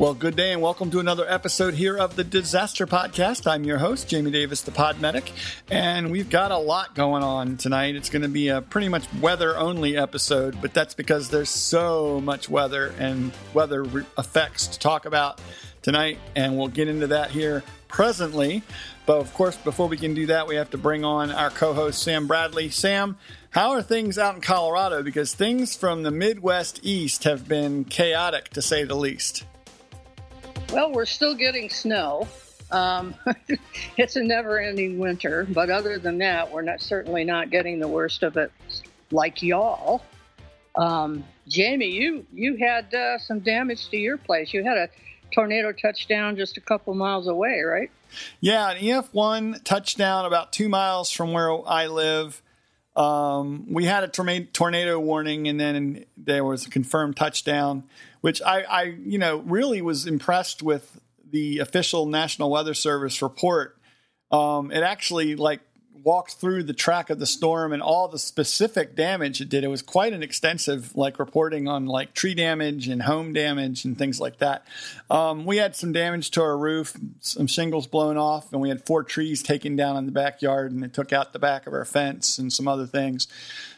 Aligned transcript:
Well, 0.00 0.14
good 0.14 0.34
day 0.34 0.54
and 0.54 0.62
welcome 0.62 0.90
to 0.92 0.98
another 0.98 1.26
episode 1.28 1.74
here 1.74 1.98
of 1.98 2.16
the 2.16 2.24
Disaster 2.24 2.86
Podcast. 2.86 3.46
I'm 3.46 3.64
your 3.64 3.76
host, 3.76 4.08
Jamie 4.08 4.30
Davis, 4.30 4.62
the 4.62 4.70
Pod 4.70 4.98
Medic, 4.98 5.30
and 5.70 6.10
we've 6.10 6.30
got 6.30 6.52
a 6.52 6.56
lot 6.56 6.94
going 6.94 7.22
on 7.22 7.58
tonight. 7.58 7.96
It's 7.96 8.08
going 8.08 8.22
to 8.22 8.28
be 8.28 8.48
a 8.48 8.62
pretty 8.62 8.88
much 8.88 9.04
weather 9.20 9.58
only 9.58 9.98
episode, 9.98 10.58
but 10.62 10.72
that's 10.72 10.94
because 10.94 11.28
there's 11.28 11.50
so 11.50 12.18
much 12.18 12.48
weather 12.48 12.94
and 12.98 13.30
weather 13.52 13.84
effects 14.16 14.68
to 14.68 14.78
talk 14.78 15.04
about 15.04 15.38
tonight, 15.82 16.16
and 16.34 16.56
we'll 16.56 16.68
get 16.68 16.88
into 16.88 17.08
that 17.08 17.30
here 17.30 17.62
presently. 17.86 18.62
But 19.04 19.18
of 19.18 19.34
course, 19.34 19.58
before 19.58 19.86
we 19.86 19.98
can 19.98 20.14
do 20.14 20.28
that, 20.28 20.46
we 20.46 20.56
have 20.56 20.70
to 20.70 20.78
bring 20.78 21.04
on 21.04 21.30
our 21.30 21.50
co 21.50 21.74
host, 21.74 22.02
Sam 22.02 22.26
Bradley. 22.26 22.70
Sam, 22.70 23.18
how 23.50 23.72
are 23.72 23.82
things 23.82 24.16
out 24.16 24.34
in 24.34 24.40
Colorado? 24.40 25.02
Because 25.02 25.34
things 25.34 25.76
from 25.76 26.04
the 26.04 26.10
Midwest 26.10 26.80
East 26.82 27.24
have 27.24 27.46
been 27.46 27.84
chaotic 27.84 28.48
to 28.54 28.62
say 28.62 28.84
the 28.84 28.96
least. 28.96 29.44
Well, 30.72 30.92
we're 30.92 31.04
still 31.04 31.34
getting 31.34 31.68
snow. 31.68 32.28
Um, 32.70 33.16
it's 33.96 34.14
a 34.14 34.22
never-ending 34.22 35.00
winter, 35.00 35.44
but 35.50 35.68
other 35.68 35.98
than 35.98 36.18
that, 36.18 36.52
we're 36.52 36.62
not 36.62 36.80
certainly 36.80 37.24
not 37.24 37.50
getting 37.50 37.80
the 37.80 37.88
worst 37.88 38.22
of 38.22 38.36
it, 38.36 38.52
like 39.10 39.42
y'all. 39.42 40.02
Um, 40.76 41.24
Jamie, 41.48 41.90
you 41.90 42.24
you 42.32 42.56
had 42.56 42.94
uh, 42.94 43.18
some 43.18 43.40
damage 43.40 43.88
to 43.88 43.96
your 43.96 44.16
place. 44.16 44.54
You 44.54 44.62
had 44.62 44.78
a 44.78 44.88
tornado 45.32 45.72
touchdown 45.72 46.36
just 46.36 46.56
a 46.56 46.60
couple 46.60 46.94
miles 46.94 47.26
away, 47.26 47.62
right? 47.62 47.90
Yeah, 48.40 48.70
an 48.70 48.78
EF1 48.78 49.64
touchdown 49.64 50.24
about 50.24 50.52
two 50.52 50.68
miles 50.68 51.10
from 51.10 51.32
where 51.32 51.50
I 51.68 51.88
live. 51.88 52.40
Um, 52.94 53.66
we 53.72 53.86
had 53.86 54.04
a 54.04 54.08
tornado 54.08 55.00
warning, 55.00 55.48
and 55.48 55.58
then 55.58 56.04
there 56.16 56.44
was 56.44 56.66
a 56.66 56.70
confirmed 56.70 57.16
touchdown 57.16 57.84
which 58.20 58.42
I, 58.42 58.62
I, 58.62 58.82
you 58.82 59.18
know, 59.18 59.38
really 59.38 59.82
was 59.82 60.06
impressed 60.06 60.62
with 60.62 61.00
the 61.30 61.58
official 61.58 62.06
National 62.06 62.50
Weather 62.50 62.74
Service 62.74 63.22
report. 63.22 63.76
Um, 64.30 64.70
it 64.70 64.82
actually 64.82 65.36
like 65.36 65.60
walked 66.02 66.34
through 66.34 66.62
the 66.62 66.72
track 66.72 67.10
of 67.10 67.18
the 67.18 67.26
storm 67.26 67.72
and 67.72 67.82
all 67.82 68.08
the 68.08 68.18
specific 68.18 68.96
damage 68.96 69.40
it 69.40 69.48
did. 69.48 69.64
It 69.64 69.68
was 69.68 69.82
quite 69.82 70.12
an 70.12 70.22
extensive 70.22 70.96
like 70.96 71.18
reporting 71.18 71.68
on 71.68 71.86
like 71.86 72.14
tree 72.14 72.34
damage 72.34 72.88
and 72.88 73.02
home 73.02 73.32
damage 73.32 73.84
and 73.84 73.98
things 73.98 74.20
like 74.20 74.38
that. 74.38 74.64
Um, 75.10 75.44
we 75.44 75.58
had 75.58 75.76
some 75.76 75.92
damage 75.92 76.30
to 76.32 76.42
our 76.42 76.56
roof, 76.56 76.96
some 77.20 77.46
shingles 77.46 77.86
blown 77.86 78.16
off, 78.16 78.52
and 78.52 78.60
we 78.60 78.68
had 78.68 78.84
four 78.86 79.02
trees 79.02 79.42
taken 79.42 79.76
down 79.76 79.96
in 79.96 80.06
the 80.06 80.12
backyard, 80.12 80.72
and 80.72 80.84
it 80.84 80.94
took 80.94 81.12
out 81.12 81.32
the 81.32 81.38
back 81.38 81.66
of 81.66 81.72
our 81.72 81.84
fence 81.84 82.38
and 82.38 82.52
some 82.52 82.68
other 82.68 82.86
things. 82.86 83.26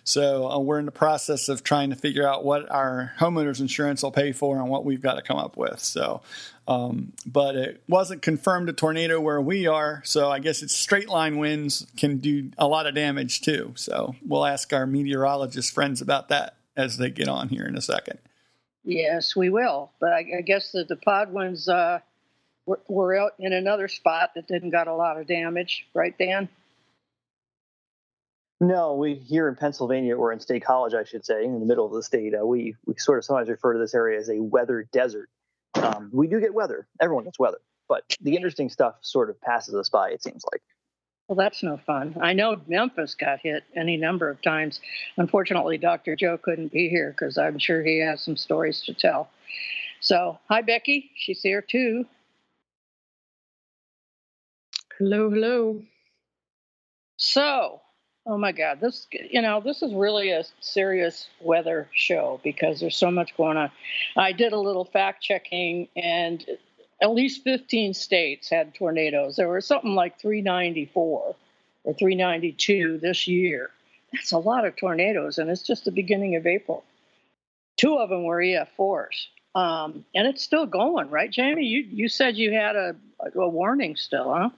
So 0.04 0.50
uh, 0.50 0.58
we're 0.58 0.78
in 0.78 0.86
the 0.86 0.92
process 0.92 1.48
of 1.48 1.62
trying 1.62 1.90
to 1.90 1.96
figure 1.96 2.26
out 2.26 2.44
what 2.44 2.70
our 2.70 3.12
homeowners 3.18 3.60
insurance 3.60 4.02
will 4.02 4.10
pay 4.10 4.32
for 4.32 4.58
and 4.58 4.68
what 4.68 4.84
we've 4.84 5.00
got 5.00 5.14
to 5.14 5.22
come 5.22 5.36
up 5.36 5.56
with. 5.56 5.78
So, 5.80 6.22
um, 6.66 7.12
but 7.24 7.54
it 7.54 7.82
wasn't 7.88 8.22
confirmed 8.22 8.68
a 8.68 8.72
tornado 8.72 9.20
where 9.20 9.40
we 9.40 9.66
are. 9.66 10.02
So 10.04 10.30
I 10.30 10.40
guess 10.40 10.62
it's 10.62 10.74
straight 10.74 11.08
line 11.08 11.38
winds 11.38 11.86
can 11.96 12.18
do 12.18 12.50
a 12.58 12.66
lot 12.66 12.86
of 12.86 12.94
damage 12.94 13.42
too. 13.42 13.72
So 13.76 14.16
we'll 14.26 14.44
ask 14.46 14.72
our 14.72 14.86
meteorologist 14.86 15.72
friends 15.72 16.00
about 16.00 16.28
that 16.30 16.56
as 16.76 16.96
they 16.96 17.10
get 17.10 17.28
on 17.28 17.48
here 17.48 17.66
in 17.66 17.76
a 17.76 17.82
second. 17.82 18.18
Yes, 18.84 19.36
we 19.36 19.50
will. 19.50 19.92
But 20.00 20.12
I, 20.12 20.26
I 20.38 20.40
guess 20.40 20.72
that 20.72 20.88
the 20.88 20.96
DePodwins 20.96 21.68
uh, 21.68 22.00
were, 22.66 22.80
were 22.88 23.16
out 23.16 23.34
in 23.38 23.52
another 23.52 23.86
spot 23.86 24.32
that 24.34 24.48
didn't 24.48 24.70
got 24.70 24.88
a 24.88 24.94
lot 24.94 25.20
of 25.20 25.26
damage, 25.26 25.86
right, 25.94 26.16
Dan? 26.18 26.48
No, 28.62 28.94
we 28.94 29.16
here 29.16 29.48
in 29.48 29.56
Pennsylvania, 29.56 30.16
or 30.16 30.32
in 30.32 30.38
State 30.38 30.64
College, 30.64 30.94
I 30.94 31.02
should 31.02 31.26
say, 31.26 31.44
in 31.44 31.58
the 31.58 31.66
middle 31.66 31.84
of 31.84 31.92
the 31.92 32.02
state, 32.02 32.32
uh, 32.32 32.46
we 32.46 32.76
we 32.86 32.94
sort 32.96 33.18
of 33.18 33.24
sometimes 33.24 33.48
refer 33.48 33.72
to 33.72 33.78
this 33.80 33.92
area 33.92 34.20
as 34.20 34.30
a 34.30 34.40
weather 34.40 34.88
desert. 34.92 35.28
Um, 35.74 36.10
we 36.12 36.28
do 36.28 36.38
get 36.38 36.54
weather; 36.54 36.86
everyone 37.00 37.24
gets 37.24 37.40
weather, 37.40 37.58
but 37.88 38.04
the 38.20 38.36
interesting 38.36 38.68
stuff 38.68 38.94
sort 39.00 39.30
of 39.30 39.40
passes 39.40 39.74
us 39.74 39.88
by. 39.88 40.10
It 40.10 40.22
seems 40.22 40.44
like. 40.52 40.62
Well, 41.26 41.34
that's 41.34 41.64
no 41.64 41.76
fun. 41.76 42.16
I 42.20 42.34
know 42.34 42.60
Memphis 42.68 43.16
got 43.16 43.40
hit 43.40 43.64
any 43.74 43.96
number 43.96 44.30
of 44.30 44.40
times. 44.42 44.80
Unfortunately, 45.16 45.76
Dr. 45.76 46.14
Joe 46.14 46.38
couldn't 46.38 46.70
be 46.70 46.88
here 46.88 47.10
because 47.10 47.38
I'm 47.38 47.58
sure 47.58 47.82
he 47.82 47.98
has 47.98 48.20
some 48.20 48.36
stories 48.36 48.82
to 48.82 48.94
tell. 48.94 49.28
So, 49.98 50.38
hi, 50.48 50.62
Becky. 50.62 51.10
She's 51.16 51.42
here 51.42 51.62
too. 51.62 52.04
Hello, 54.98 55.30
hello. 55.30 55.82
So, 57.16 57.80
Oh 58.24 58.38
my 58.38 58.52
God, 58.52 58.80
this 58.80 59.08
you 59.10 59.42
know 59.42 59.60
this 59.60 59.82
is 59.82 59.92
really 59.92 60.30
a 60.30 60.44
serious 60.60 61.28
weather 61.40 61.88
show 61.92 62.40
because 62.44 62.78
there's 62.78 62.96
so 62.96 63.10
much 63.10 63.36
going 63.36 63.56
on. 63.56 63.70
I 64.16 64.30
did 64.30 64.52
a 64.52 64.58
little 64.58 64.84
fact 64.84 65.22
checking, 65.22 65.88
and 65.96 66.44
at 67.02 67.10
least 67.10 67.42
15 67.42 67.94
states 67.94 68.48
had 68.48 68.74
tornadoes. 68.74 69.34
There 69.34 69.48
were 69.48 69.60
something 69.60 69.96
like 69.96 70.20
394 70.20 71.34
or 71.84 71.94
392 71.94 72.98
this 72.98 73.26
year. 73.26 73.70
That's 74.12 74.30
a 74.30 74.38
lot 74.38 74.66
of 74.66 74.76
tornadoes, 74.76 75.38
and 75.38 75.50
it's 75.50 75.62
just 75.62 75.84
the 75.84 75.90
beginning 75.90 76.36
of 76.36 76.46
April. 76.46 76.84
Two 77.76 77.96
of 77.96 78.08
them 78.08 78.22
were 78.22 78.38
EF4s, 78.38 79.26
um, 79.56 80.04
and 80.14 80.28
it's 80.28 80.44
still 80.44 80.66
going, 80.66 81.10
right, 81.10 81.30
Jamie? 81.30 81.64
You 81.64 81.80
you 81.90 82.08
said 82.08 82.36
you 82.36 82.52
had 82.52 82.76
a, 82.76 82.94
a 83.34 83.48
warning 83.48 83.96
still, 83.96 84.32
huh? 84.32 84.50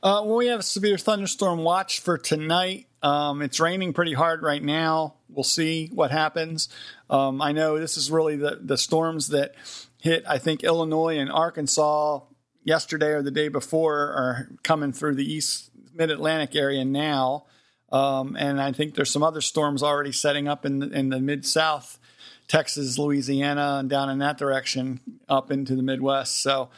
Uh, 0.00 0.22
well, 0.24 0.36
we 0.36 0.46
have 0.46 0.60
a 0.60 0.64
severe 0.64 0.98
thunderstorm 0.98 1.64
watch 1.64 1.98
for 1.98 2.16
tonight. 2.16 2.86
Um, 3.02 3.42
it's 3.42 3.60
raining 3.60 3.92
pretty 3.92 4.14
hard 4.14 4.42
right 4.42 4.62
now. 4.62 5.14
We'll 5.28 5.44
see 5.44 5.90
what 5.94 6.10
happens. 6.10 6.68
Um, 7.08 7.40
I 7.40 7.52
know 7.52 7.78
this 7.78 7.96
is 7.96 8.10
really 8.10 8.36
the, 8.36 8.58
the 8.60 8.76
storms 8.76 9.28
that 9.28 9.54
hit, 10.00 10.24
I 10.26 10.38
think, 10.38 10.64
Illinois 10.64 11.18
and 11.18 11.30
Arkansas 11.30 12.20
yesterday 12.64 13.10
or 13.10 13.22
the 13.22 13.30
day 13.30 13.48
before 13.48 13.98
are 13.98 14.48
coming 14.62 14.92
through 14.92 15.14
the 15.14 15.32
east 15.32 15.70
mid 15.94 16.10
Atlantic 16.10 16.54
area 16.56 16.84
now. 16.84 17.44
Um, 17.90 18.36
and 18.36 18.60
I 18.60 18.72
think 18.72 18.94
there's 18.94 19.10
some 19.10 19.22
other 19.22 19.40
storms 19.40 19.82
already 19.82 20.12
setting 20.12 20.46
up 20.46 20.66
in 20.66 20.80
the, 20.80 20.90
in 20.90 21.08
the 21.08 21.20
mid 21.20 21.46
south, 21.46 21.98
Texas, 22.46 22.98
Louisiana, 22.98 23.76
and 23.80 23.88
down 23.88 24.10
in 24.10 24.18
that 24.18 24.38
direction 24.38 25.00
up 25.28 25.50
into 25.50 25.74
the 25.74 25.82
Midwest. 25.82 26.42
So 26.42 26.68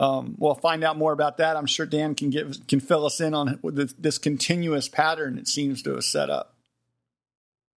um, 0.00 0.34
we'll 0.38 0.54
find 0.54 0.82
out 0.82 0.96
more 0.96 1.12
about 1.12 1.36
that. 1.36 1.56
I'm 1.56 1.66
sure 1.66 1.84
Dan 1.84 2.14
can 2.14 2.30
give 2.30 2.66
can 2.66 2.80
fill 2.80 3.04
us 3.04 3.20
in 3.20 3.34
on 3.34 3.60
this 3.98 4.16
continuous 4.16 4.88
pattern 4.88 5.38
it 5.38 5.46
seems 5.46 5.82
to 5.82 5.94
have 5.94 6.04
set 6.04 6.30
up. 6.30 6.56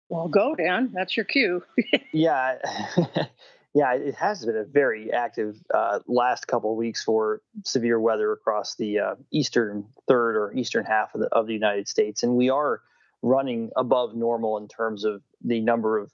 Well, 0.08 0.30
go 0.30 0.56
Dan. 0.56 0.92
That's 0.94 1.18
your 1.18 1.26
cue. 1.26 1.64
yeah, 2.14 2.60
yeah. 3.74 3.94
It 3.94 4.16
has 4.16 4.46
been 4.46 4.56
a 4.56 4.64
very 4.64 5.12
active 5.12 5.58
uh, 5.74 6.00
last 6.08 6.48
couple 6.48 6.72
of 6.72 6.78
weeks 6.78 7.04
for 7.04 7.42
severe 7.66 8.00
weather 8.00 8.32
across 8.32 8.76
the 8.76 9.00
uh, 9.00 9.16
eastern 9.32 9.86
third 10.08 10.38
or 10.38 10.54
eastern 10.54 10.86
half 10.86 11.14
of 11.16 11.22
the 11.22 11.28
of 11.28 11.46
the 11.46 11.54
United 11.54 11.90
States, 11.90 12.24
and 12.24 12.38
we 12.38 12.50
are 12.50 12.82
running 13.22 13.70
above 13.76 14.16
normal 14.16 14.58
in 14.58 14.70
terms 14.70 15.04
of 15.04 15.22
the 15.44 15.60
number 15.60 15.98
of 15.98 16.10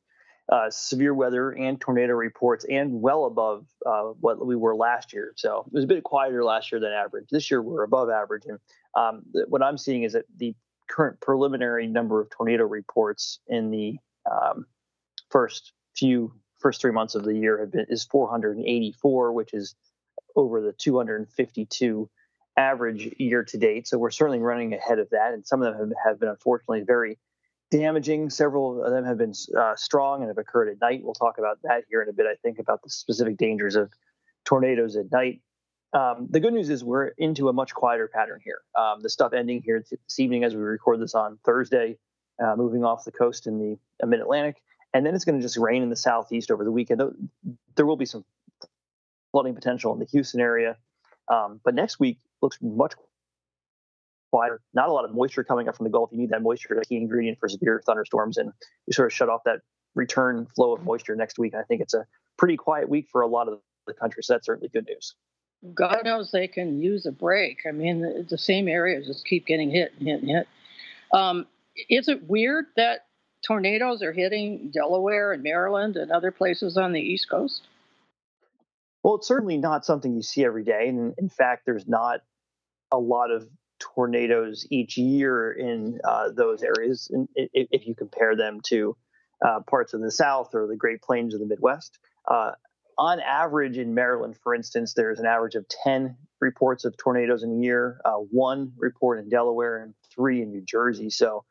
uh, 0.52 0.70
severe 0.70 1.14
weather 1.14 1.52
and 1.52 1.80
tornado 1.80 2.14
reports, 2.14 2.66
and 2.70 3.02
well 3.02 3.26
above 3.26 3.66
uh, 3.86 4.14
what 4.20 4.46
we 4.46 4.56
were 4.56 4.76
last 4.76 5.14
year. 5.14 5.34
So 5.36 5.64
it 5.68 5.74
was 5.74 5.84
a 5.84 5.88
bit 5.88 6.04
quieter 6.04 6.44
last 6.44 6.72
year 6.72 6.82
than 6.82 6.92
average. 6.92 7.28
This 7.30 7.52
year 7.52 7.62
we're 7.62 7.84
above 7.84 8.10
average, 8.10 8.44
and 8.48 8.60
um, 8.96 9.24
what 9.48 9.62
I'm 9.62 9.78
seeing 9.78 10.04
is 10.04 10.14
that 10.14 10.26
the 10.38 10.56
current 10.90 11.20
preliminary 11.22 11.88
number 11.88 12.20
of 12.20 12.30
tornado 12.32 12.66
reports 12.66 13.40
in 13.48 13.70
the 13.70 13.98
um, 14.30 14.66
first 15.30 15.74
few 15.96 16.34
first 16.60 16.82
three 16.82 16.92
months 16.92 17.16
of 17.16 17.24
the 17.24 17.36
year 17.36 17.60
have 17.60 17.72
been 17.72 17.86
is 17.90 18.04
484, 18.06 19.32
which 19.32 19.54
is 19.54 19.76
over 20.36 20.62
the 20.62 20.74
252 20.74 22.10
average 22.58 23.14
year 23.18 23.44
to 23.44 23.58
date. 23.58 23.88
So 23.88 23.98
we're 23.98 24.12
certainly 24.12 24.40
running 24.40 24.74
ahead 24.74 25.00
of 25.00 25.10
that, 25.12 25.34
and 25.34 25.46
some 25.46 25.62
of 25.62 25.78
them 25.78 25.90
have, 25.90 26.12
have 26.12 26.20
been 26.20 26.30
unfortunately 26.30 26.82
very 26.82 27.18
damaging. 27.72 28.30
Several 28.30 28.84
of 28.84 28.92
them 28.92 29.06
have 29.06 29.18
been 29.18 29.34
uh, 29.58 29.76
strong 29.76 30.22
and 30.22 30.30
have 30.30 30.38
occurred 30.38 30.70
at 30.70 30.82
night. 30.82 31.02
We'll 31.04 31.14
talk 31.14 31.38
about 31.38 31.60
that 31.64 31.84
here 31.90 32.02
in 32.02 32.10
a 32.10 32.14
bit, 32.14 32.26
I 32.26 32.36
think, 32.42 32.60
about 32.60 32.82
the 32.84 32.90
specific 32.90 33.38
dangers 33.38 33.76
of 33.76 33.92
tornadoes 34.46 34.96
at 34.96 35.12
night. 35.12 35.42
Um, 35.94 36.28
the 36.30 36.40
good 36.40 36.54
news 36.54 36.70
is 36.70 36.84
we're 36.84 37.08
into 37.18 37.50
a 37.50 37.54
much 37.54 37.74
quieter 37.74 38.08
pattern 38.08 38.42
here. 38.44 38.62
Um, 38.78 39.02
the 39.02 39.10
stuff 39.10 39.34
ending 39.34 39.62
here 39.64 39.84
this 39.90 40.20
evening 40.20 40.44
as 40.44 40.56
we 40.56 40.62
record 40.62 41.00
this 41.00 41.16
on 41.16 41.40
Thursday, 41.44 41.98
uh, 42.44 42.56
moving 42.56 42.84
off 42.84 43.06
the 43.06 43.12
coast 43.12 43.48
in 43.48 43.58
the 43.58 43.78
uh, 44.04 44.08
mid 44.08 44.20
Atlantic. 44.20 44.62
And 44.94 45.06
then 45.06 45.14
it's 45.14 45.26
going 45.26 45.38
to 45.38 45.42
just 45.42 45.58
rain 45.58 45.84
in 45.84 45.90
the 45.90 45.96
southeast 45.96 46.52
over 46.52 46.64
the 46.64 46.72
weekend. 46.72 47.02
There 47.76 47.86
will 47.86 47.98
be 47.98 48.06
some 48.06 48.26
flooding 49.32 49.54
potential 49.54 49.94
in 49.94 50.00
the 50.00 50.06
Houston 50.06 50.42
area. 50.42 50.78
Um, 51.28 51.60
but 51.64 51.76
next 51.76 52.00
week 52.00 52.18
looks 52.42 52.58
much 52.62 52.94
quieter. 54.32 54.62
Not 54.74 54.90
a 54.90 54.94
lot 54.94 55.06
of 55.06 55.14
moisture 55.14 55.44
coming 55.44 55.68
up 55.68 55.76
from 55.76 55.86
the 55.86 55.90
Gulf. 55.90 56.10
You 56.12 56.20
need 56.20 56.30
that 56.30 56.42
moisture 56.42 56.76
as 56.80 56.86
a 56.86 56.86
key 56.86 56.98
ingredient 56.98 57.40
for 57.40 57.50
severe 57.50 57.82
thunderstorms, 57.86 58.38
and 58.38 58.52
we 58.88 58.94
sort 58.94 59.08
of 59.08 59.14
shut 59.14 59.30
off 59.30 59.42
that 59.46 59.60
return 59.96 60.48
flow 60.56 60.74
of 60.74 60.84
moisture 60.84 61.16
next 61.16 61.40
week. 61.40 61.54
And 61.54 61.62
I 61.62 61.66
think 61.66 61.82
it's 61.82 61.94
a 61.94 62.06
pretty 62.38 62.58
quiet 62.58 62.90
week 62.90 63.08
for 63.12 63.22
a 63.22 63.28
lot 63.28 63.48
of 63.48 63.60
the 63.88 63.94
country. 63.94 64.24
So 64.24 64.34
that's 64.34 64.46
certainly 64.46 64.70
good 64.70 64.86
news. 64.88 65.16
God 65.74 66.02
knows 66.06 66.32
they 66.32 66.48
can 66.48 66.80
use 66.80 67.06
a 67.06 67.12
break. 67.12 67.60
I 67.68 67.72
mean, 67.72 68.02
the, 68.02 68.26
the 68.30 68.38
same 68.38 68.68
areas 68.68 69.08
just 69.08 69.26
keep 69.26 69.46
getting 69.46 69.70
hit 69.70 69.92
and 69.98 70.08
hit 70.08 70.22
and 70.22 70.30
hit. 70.30 70.48
Um, 71.14 71.48
is 71.90 72.08
it 72.08 72.30
weird 72.30 72.66
that 72.78 73.08
tornadoes 73.46 74.02
are 74.02 74.14
hitting 74.14 74.72
Delaware 74.74 75.34
and 75.34 75.44
Maryland 75.44 75.98
and 75.98 76.12
other 76.12 76.32
places 76.32 76.78
on 76.78 76.94
the 76.94 77.02
East 77.02 77.30
Coast? 77.30 77.64
Well, 79.04 79.16
it's 79.16 79.28
certainly 79.28 79.58
not 79.58 79.86
something 79.86 80.14
you 80.14 80.22
see 80.22 80.46
every 80.46 80.64
day. 80.64 80.88
And 80.88 81.14
in 81.18 81.30
fact, 81.30 81.66
there's 81.66 81.88
not 81.88 82.22
a 82.92 82.98
lot 82.98 83.32
of 83.32 83.48
tornadoes 83.96 84.68
each 84.70 84.98
year 84.98 85.52
in 85.52 86.00
uh, 86.08 86.30
those 86.36 86.64
areas 86.64 87.12
if 87.36 87.88
you 87.88 87.96
compare 87.96 88.36
them 88.36 88.60
to 88.68 88.96
uh, 89.46 89.60
parts 89.70 89.94
of 89.94 90.02
the 90.02 90.12
South 90.12 90.54
or 90.54 90.68
the 90.68 90.76
Great 90.76 91.02
Plains 91.02 91.34
of 91.34 91.40
the 91.40 91.46
Midwest. 91.46 91.98
Uh, 92.30 92.52
on 92.98 93.22
average, 93.22 93.78
in 93.78 93.94
Maryland, 93.94 94.36
for 94.44 94.54
instance, 94.54 94.94
there's 94.94 95.20
an 95.20 95.26
average 95.26 95.56
of 95.56 95.66
10 95.86 96.18
reports 96.42 96.84
of 96.84 96.98
tornadoes 96.98 97.44
in 97.44 97.52
a 97.52 97.64
year, 97.64 98.02
uh, 98.04 98.16
one 98.16 98.74
report 98.78 99.20
in 99.20 99.30
Delaware, 99.30 99.82
and 99.82 99.94
three 100.14 100.42
in 100.42 100.52
New 100.52 100.62
Jersey. 100.62 101.10
So 101.10 101.46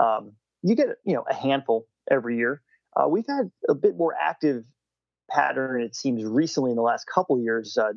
um, 0.00 0.32
you 0.62 0.74
get 0.74 0.88
you 1.04 1.14
know 1.14 1.24
a 1.28 1.34
handful 1.34 1.86
every 2.10 2.38
year. 2.38 2.62
Uh, 2.96 3.08
we've 3.08 3.26
had 3.28 3.50
a 3.68 3.74
bit 3.74 3.96
more 3.96 4.14
active 4.18 4.64
pattern, 5.30 5.82
it 5.82 5.94
seems, 5.94 6.24
recently 6.24 6.70
in 6.70 6.76
the 6.76 6.82
last 6.82 7.06
couple 7.12 7.40
years 7.40 7.76
uh, 7.76 7.90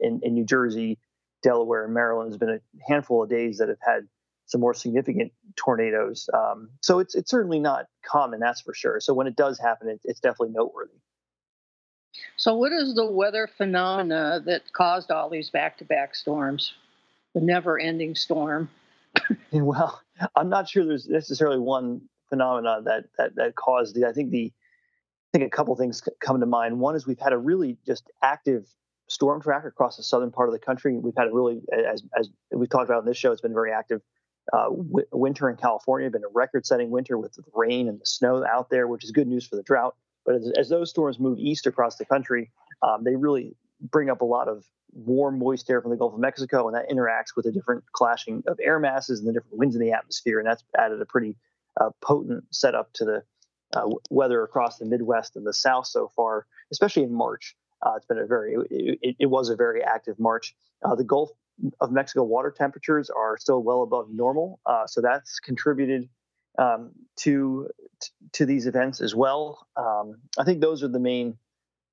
in, 0.00 0.20
in 0.22 0.34
New 0.34 0.44
Jersey, 0.44 0.98
Delaware, 1.42 1.84
and 1.84 1.94
Maryland. 1.94 2.30
There's 2.30 2.38
been 2.38 2.50
a 2.50 2.60
handful 2.88 3.22
of 3.22 3.30
days 3.30 3.58
that 3.58 3.68
have 3.68 3.78
had 3.80 4.08
some 4.46 4.60
more 4.60 4.74
significant 4.74 5.32
tornadoes. 5.56 6.28
Um, 6.34 6.70
so 6.80 6.98
it's 6.98 7.14
it's 7.14 7.30
certainly 7.30 7.60
not 7.60 7.86
common, 8.04 8.40
that's 8.40 8.60
for 8.60 8.74
sure. 8.74 9.00
So 9.00 9.14
when 9.14 9.26
it 9.26 9.36
does 9.36 9.58
happen, 9.58 9.88
it, 9.88 10.00
it's 10.04 10.20
definitely 10.20 10.54
noteworthy. 10.54 10.98
So, 12.36 12.54
what 12.56 12.72
is 12.72 12.94
the 12.94 13.06
weather 13.06 13.46
phenomena 13.46 14.42
that 14.46 14.72
caused 14.72 15.10
all 15.10 15.30
these 15.30 15.50
back-to-back 15.50 16.14
storms? 16.14 16.74
The 17.34 17.40
never-ending 17.40 18.16
storm. 18.16 18.68
well, 19.52 20.00
I'm 20.34 20.48
not 20.48 20.68
sure 20.68 20.84
there's 20.84 21.08
necessarily 21.08 21.58
one 21.58 22.02
phenomena 22.28 22.82
that 22.84 23.04
that 23.18 23.36
that 23.36 23.54
caused 23.54 23.96
it. 23.96 24.04
I 24.04 24.12
think 24.12 24.30
the 24.30 24.52
I 25.32 25.38
think 25.38 25.46
a 25.46 25.56
couple 25.56 25.76
things 25.76 26.02
come 26.20 26.40
to 26.40 26.46
mind. 26.46 26.80
One 26.80 26.96
is 26.96 27.06
we've 27.06 27.20
had 27.20 27.32
a 27.32 27.38
really 27.38 27.78
just 27.86 28.10
active 28.22 28.66
storm 29.10 29.42
track 29.42 29.64
across 29.64 29.96
the 29.96 30.02
southern 30.04 30.30
part 30.30 30.48
of 30.48 30.52
the 30.52 30.58
country. 30.58 30.96
We've 30.96 31.16
had 31.16 31.26
a 31.26 31.32
really, 31.32 31.60
as 31.72 32.02
as 32.18 32.30
we've 32.52 32.70
talked 32.70 32.84
about 32.84 33.00
on 33.00 33.06
this 33.06 33.16
show, 33.16 33.32
it's 33.32 33.40
been 33.40 33.52
very 33.52 33.72
active. 33.72 34.00
Uh, 34.52 34.70
w- 34.70 35.06
winter 35.12 35.50
in 35.50 35.56
California 35.56 36.08
been 36.10 36.24
a 36.24 36.32
record-setting 36.32 36.90
winter 36.90 37.18
with 37.18 37.32
the 37.34 37.42
rain 37.54 37.88
and 37.88 38.00
the 38.00 38.06
snow 38.06 38.44
out 38.46 38.70
there, 38.70 38.86
which 38.86 39.04
is 39.04 39.10
good 39.10 39.26
news 39.26 39.46
for 39.46 39.56
the 39.56 39.62
drought. 39.62 39.96
But 40.24 40.36
as, 40.36 40.52
as 40.56 40.68
those 40.68 40.90
storms 40.90 41.18
move 41.18 41.38
east 41.38 41.66
across 41.66 41.96
the 41.96 42.04
country, 42.04 42.50
um, 42.82 43.04
they 43.04 43.16
really 43.16 43.56
bring 43.80 44.10
up 44.10 44.20
a 44.20 44.24
lot 44.24 44.48
of 44.48 44.64
warm, 44.92 45.38
moist 45.38 45.68
air 45.70 45.80
from 45.82 45.90
the 45.90 45.96
Gulf 45.96 46.14
of 46.14 46.20
Mexico, 46.20 46.68
and 46.68 46.76
that 46.76 46.88
interacts 46.88 47.34
with 47.36 47.44
the 47.46 47.52
different 47.52 47.84
clashing 47.92 48.42
of 48.46 48.58
air 48.62 48.78
masses 48.78 49.18
and 49.18 49.28
the 49.28 49.32
different 49.32 49.58
winds 49.58 49.74
in 49.74 49.80
the 49.80 49.92
atmosphere, 49.92 50.38
and 50.38 50.46
that's 50.46 50.64
added 50.78 51.00
a 51.00 51.06
pretty 51.06 51.36
uh, 51.80 51.90
potent 52.00 52.44
setup 52.50 52.92
to 52.94 53.04
the 53.04 53.22
uh, 53.72 53.88
weather 54.10 54.42
across 54.42 54.78
the 54.78 54.84
Midwest 54.84 55.36
and 55.36 55.46
the 55.46 55.54
South 55.54 55.86
so 55.86 56.10
far, 56.14 56.46
especially 56.72 57.02
in 57.02 57.12
March. 57.12 57.56
Uh, 57.82 57.94
it's 57.96 58.06
been 58.06 58.18
a 58.18 58.26
very, 58.26 58.56
it, 58.70 59.16
it, 59.18 59.26
was 59.26 59.48
a 59.48 59.56
very 59.56 59.82
active 59.82 60.18
March. 60.18 60.54
Uh, 60.84 60.94
the 60.94 61.04
Gulf 61.04 61.30
of 61.80 61.90
Mexico 61.90 62.24
water 62.24 62.54
temperatures 62.56 63.10
are 63.10 63.36
still 63.38 63.62
well 63.62 63.82
above 63.82 64.08
normal, 64.10 64.60
uh, 64.66 64.86
so 64.86 65.00
that's 65.00 65.40
contributed 65.40 66.08
um, 66.58 66.90
to 67.16 67.68
to 68.32 68.46
these 68.46 68.66
events 68.66 69.00
as 69.00 69.14
well. 69.14 69.66
Um, 69.76 70.16
I 70.38 70.44
think 70.44 70.60
those 70.60 70.82
are 70.82 70.88
the 70.88 71.00
main 71.00 71.38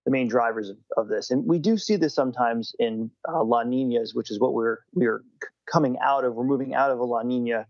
the 0.06 0.12
main 0.12 0.28
drivers 0.28 0.70
of, 0.70 0.78
of 0.96 1.08
this, 1.08 1.32
and 1.32 1.46
we 1.46 1.60
do 1.60 1.78
see 1.78 1.96
this 1.96 2.14
sometimes 2.14 2.74
in 2.80 3.12
uh, 3.28 3.44
La 3.44 3.64
Ninas, 3.64 4.14
which 4.14 4.32
is 4.32 4.40
what 4.40 4.54
we're 4.54 4.80
we're 4.94 5.24
coming 5.72 5.98
out 6.02 6.26
of. 6.26 6.34
We're 6.34 6.46
moving 6.46 6.74
out 6.74 6.92
of 6.92 7.00
a 7.00 7.04
La 7.04 7.24
Nina 7.24 7.68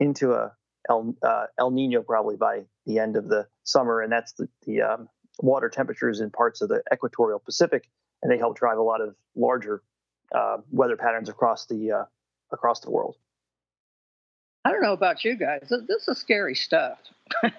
into 0.00 0.32
a 0.32 0.52
El, 0.88 1.14
uh, 1.22 1.46
El 1.58 1.70
Nino 1.70 2.02
probably 2.02 2.36
by 2.36 2.64
the 2.86 2.98
end 2.98 3.16
of 3.16 3.28
the 3.28 3.46
summer, 3.64 4.00
and 4.00 4.12
that's 4.12 4.32
the, 4.34 4.48
the 4.66 4.82
um, 4.82 5.08
water 5.40 5.68
temperatures 5.68 6.20
in 6.20 6.30
parts 6.30 6.60
of 6.60 6.68
the 6.68 6.82
equatorial 6.92 7.38
Pacific, 7.38 7.88
and 8.22 8.30
they 8.30 8.38
help 8.38 8.56
drive 8.56 8.78
a 8.78 8.82
lot 8.82 9.00
of 9.00 9.14
larger 9.34 9.82
uh, 10.34 10.58
weather 10.70 10.96
patterns 10.96 11.28
across 11.28 11.66
the 11.66 11.92
uh, 11.92 12.04
across 12.52 12.80
the 12.80 12.90
world. 12.90 13.16
I 14.64 14.72
don't 14.72 14.82
know 14.82 14.94
about 14.94 15.24
you 15.24 15.36
guys. 15.36 15.72
This 15.88 16.08
is 16.08 16.18
scary 16.18 16.56
stuff. 16.56 16.98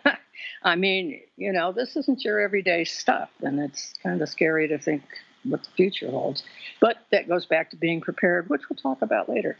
I 0.64 0.76
mean, 0.76 1.22
you 1.38 1.54
know, 1.54 1.72
this 1.72 1.96
isn't 1.96 2.24
your 2.24 2.40
everyday 2.40 2.84
stuff, 2.84 3.30
and 3.42 3.60
it's 3.60 3.94
kind 4.04 4.22
of 4.22 4.28
scary 4.28 4.68
to 4.68 4.78
think 4.78 5.04
what 5.44 5.64
the 5.64 5.70
future 5.72 6.10
holds. 6.10 6.44
But 6.82 6.98
that 7.12 7.30
goes 7.30 7.46
back 7.46 7.70
to 7.70 7.78
being 7.78 8.02
prepared, 8.02 8.50
which 8.50 8.64
we'll 8.70 8.78
talk 8.78 9.02
about 9.02 9.30
later. 9.30 9.58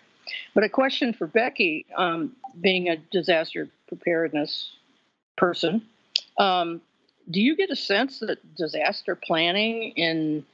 But 0.54 0.66
a 0.66 0.70
question 0.70 1.14
for 1.14 1.26
Becky, 1.26 1.86
um, 1.96 2.36
being 2.60 2.90
a 2.90 2.98
disaster 2.98 3.70
preparedness 3.88 4.72
person, 5.38 5.84
um, 6.38 6.82
do 7.30 7.42
you 7.42 7.56
get 7.56 7.70
a 7.70 7.76
sense 7.76 8.20
that 8.20 8.56
disaster 8.56 9.16
planning 9.16 9.92
in 9.96 10.46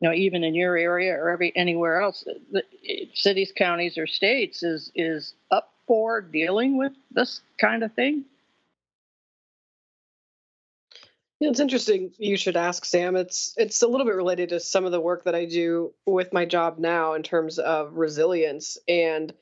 you 0.00 0.08
know, 0.08 0.14
even 0.14 0.44
in 0.44 0.54
your 0.54 0.76
area 0.76 1.12
or 1.12 1.28
every 1.28 1.52
anywhere 1.56 2.00
else, 2.00 2.24
the, 2.52 2.62
cities, 3.14 3.52
counties, 3.56 3.98
or 3.98 4.06
states 4.06 4.62
is 4.62 4.92
is 4.94 5.34
up 5.50 5.72
for 5.86 6.20
dealing 6.20 6.78
with 6.78 6.92
this 7.10 7.40
kind 7.60 7.82
of 7.82 7.92
thing? 7.94 8.24
Yeah, 11.40 11.50
it's 11.50 11.60
interesting. 11.60 12.12
You 12.18 12.36
should 12.36 12.56
ask 12.56 12.84
Sam. 12.84 13.16
It's 13.16 13.54
it's 13.56 13.82
a 13.82 13.88
little 13.88 14.06
bit 14.06 14.14
related 14.14 14.50
to 14.50 14.60
some 14.60 14.84
of 14.84 14.92
the 14.92 15.00
work 15.00 15.24
that 15.24 15.34
I 15.34 15.46
do 15.46 15.92
with 16.06 16.32
my 16.32 16.44
job 16.44 16.78
now 16.78 17.14
in 17.14 17.22
terms 17.22 17.58
of 17.58 17.94
resilience. 17.94 18.78
And 18.86 19.32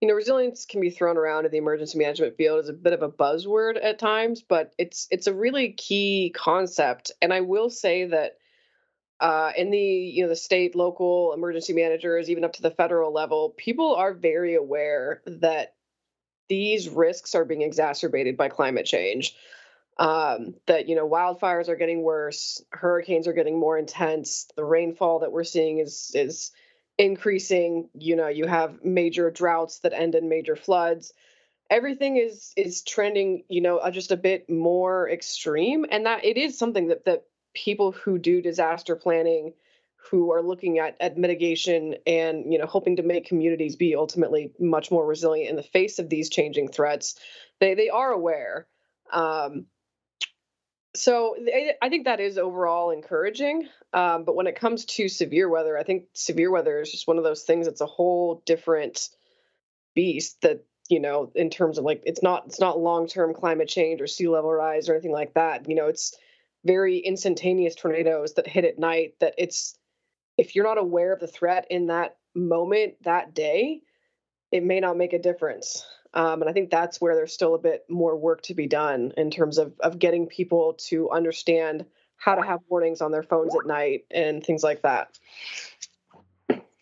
you 0.00 0.08
know, 0.08 0.14
resilience 0.14 0.66
can 0.66 0.80
be 0.80 0.90
thrown 0.90 1.16
around 1.16 1.46
in 1.46 1.50
the 1.52 1.58
emergency 1.58 1.98
management 1.98 2.36
field 2.36 2.60
as 2.60 2.68
a 2.68 2.74
bit 2.74 2.92
of 2.92 3.02
a 3.02 3.08
buzzword 3.08 3.82
at 3.82 3.98
times, 3.98 4.42
but 4.42 4.72
it's 4.78 5.06
it's 5.10 5.26
a 5.26 5.34
really 5.34 5.72
key 5.72 6.32
concept. 6.34 7.12
And 7.22 7.32
I 7.32 7.40
will 7.40 7.70
say 7.70 8.06
that 8.06 8.36
uh, 9.20 9.52
in 9.56 9.70
the 9.70 9.78
you 9.78 10.22
know 10.22 10.28
the 10.28 10.36
state, 10.36 10.76
local 10.76 11.32
emergency 11.32 11.72
managers, 11.72 12.28
even 12.28 12.44
up 12.44 12.52
to 12.54 12.62
the 12.62 12.70
federal 12.70 13.12
level, 13.12 13.54
people 13.56 13.94
are 13.94 14.12
very 14.12 14.54
aware 14.54 15.22
that 15.26 15.74
these 16.48 16.88
risks 16.88 17.34
are 17.34 17.46
being 17.46 17.62
exacerbated 17.62 18.36
by 18.36 18.48
climate 18.48 18.86
change. 18.86 19.34
Um, 19.98 20.56
that 20.66 20.90
you 20.90 20.94
know 20.94 21.08
wildfires 21.08 21.70
are 21.70 21.76
getting 21.76 22.02
worse, 22.02 22.62
hurricanes 22.70 23.26
are 23.26 23.32
getting 23.32 23.58
more 23.58 23.78
intense, 23.78 24.46
the 24.54 24.64
rainfall 24.64 25.20
that 25.20 25.32
we're 25.32 25.44
seeing 25.44 25.78
is 25.78 26.10
is 26.14 26.52
increasing. 26.98 27.88
You 27.94 28.16
know, 28.16 28.28
you 28.28 28.46
have 28.46 28.84
major 28.84 29.30
droughts 29.30 29.80
that 29.80 29.92
end 29.92 30.14
in 30.14 30.28
major 30.28 30.56
floods. 30.56 31.12
Everything 31.70 32.16
is 32.16 32.52
is 32.56 32.82
trending, 32.82 33.44
you 33.48 33.60
know, 33.60 33.80
just 33.90 34.12
a 34.12 34.16
bit 34.16 34.48
more 34.48 35.08
extreme, 35.10 35.86
and 35.90 36.06
that 36.06 36.24
it 36.24 36.36
is 36.36 36.58
something 36.58 36.88
that 36.88 37.04
that 37.06 37.24
people 37.54 37.92
who 37.92 38.18
do 38.18 38.42
disaster 38.42 38.96
planning 38.96 39.54
who 40.10 40.30
are 40.32 40.42
looking 40.42 40.78
at, 40.78 40.96
at 41.00 41.16
mitigation 41.16 41.96
and 42.06 42.52
you 42.52 42.58
know 42.58 42.66
hoping 42.66 42.96
to 42.96 43.02
make 43.02 43.26
communities 43.26 43.76
be 43.76 43.96
ultimately 43.96 44.52
much 44.60 44.90
more 44.90 45.06
resilient 45.06 45.50
in 45.50 45.56
the 45.56 45.62
face 45.62 45.98
of 45.98 46.08
these 46.08 46.28
changing 46.28 46.68
threats 46.68 47.18
they 47.60 47.74
they 47.74 47.88
are 47.88 48.12
aware 48.12 48.66
um, 49.12 49.66
so 50.96 51.36
I 51.82 51.88
think 51.88 52.04
that 52.04 52.20
is 52.20 52.38
overall 52.38 52.90
encouraging. 52.90 53.68
Um, 53.92 54.24
but 54.24 54.34
when 54.34 54.46
it 54.46 54.58
comes 54.58 54.84
to 54.86 55.08
severe 55.08 55.48
weather, 55.48 55.78
I 55.78 55.82
think 55.82 56.04
severe 56.14 56.50
weather 56.50 56.80
is 56.80 56.90
just 56.90 57.06
one 57.06 57.18
of 57.18 57.24
those 57.24 57.42
things. 57.42 57.66
It's 57.66 57.80
a 57.80 57.86
whole 57.86 58.42
different 58.46 59.08
beast 59.94 60.40
that 60.42 60.64
you 60.88 61.00
know 61.00 61.32
in 61.34 61.50
terms 61.50 61.78
of 61.78 61.84
like 61.84 62.02
it's 62.04 62.22
not 62.22 62.44
it's 62.46 62.60
not 62.60 62.78
long 62.78 63.08
term 63.08 63.34
climate 63.34 63.68
change 63.68 64.00
or 64.00 64.06
sea 64.06 64.28
level 64.28 64.52
rise 64.52 64.88
or 64.88 64.94
anything 64.94 65.12
like 65.12 65.34
that. 65.34 65.68
You 65.68 65.74
know, 65.76 65.86
it's 65.86 66.16
very 66.64 66.98
instantaneous 66.98 67.74
tornadoes 67.74 68.34
that 68.34 68.46
hit 68.46 68.64
at 68.64 68.78
night. 68.78 69.14
That 69.20 69.34
it's 69.38 69.78
if 70.36 70.54
you're 70.54 70.64
not 70.66 70.78
aware 70.78 71.12
of 71.12 71.20
the 71.20 71.26
threat 71.26 71.66
in 71.70 71.86
that 71.86 72.16
moment, 72.34 72.94
that 73.04 73.34
day, 73.34 73.80
it 74.52 74.62
may 74.62 74.80
not 74.80 74.96
make 74.96 75.12
a 75.12 75.18
difference. 75.18 75.84
Um, 76.16 76.40
and 76.40 76.48
I 76.48 76.54
think 76.54 76.70
that's 76.70 76.98
where 76.98 77.14
there's 77.14 77.34
still 77.34 77.54
a 77.54 77.58
bit 77.58 77.84
more 77.90 78.16
work 78.16 78.40
to 78.44 78.54
be 78.54 78.66
done 78.66 79.12
in 79.18 79.30
terms 79.30 79.58
of, 79.58 79.74
of 79.80 79.98
getting 79.98 80.26
people 80.26 80.72
to 80.88 81.10
understand 81.10 81.84
how 82.16 82.34
to 82.34 82.42
have 82.42 82.60
warnings 82.70 83.02
on 83.02 83.12
their 83.12 83.22
phones 83.22 83.54
at 83.54 83.66
night 83.66 84.06
and 84.10 84.42
things 84.42 84.64
like 84.64 84.80
that. 84.80 85.10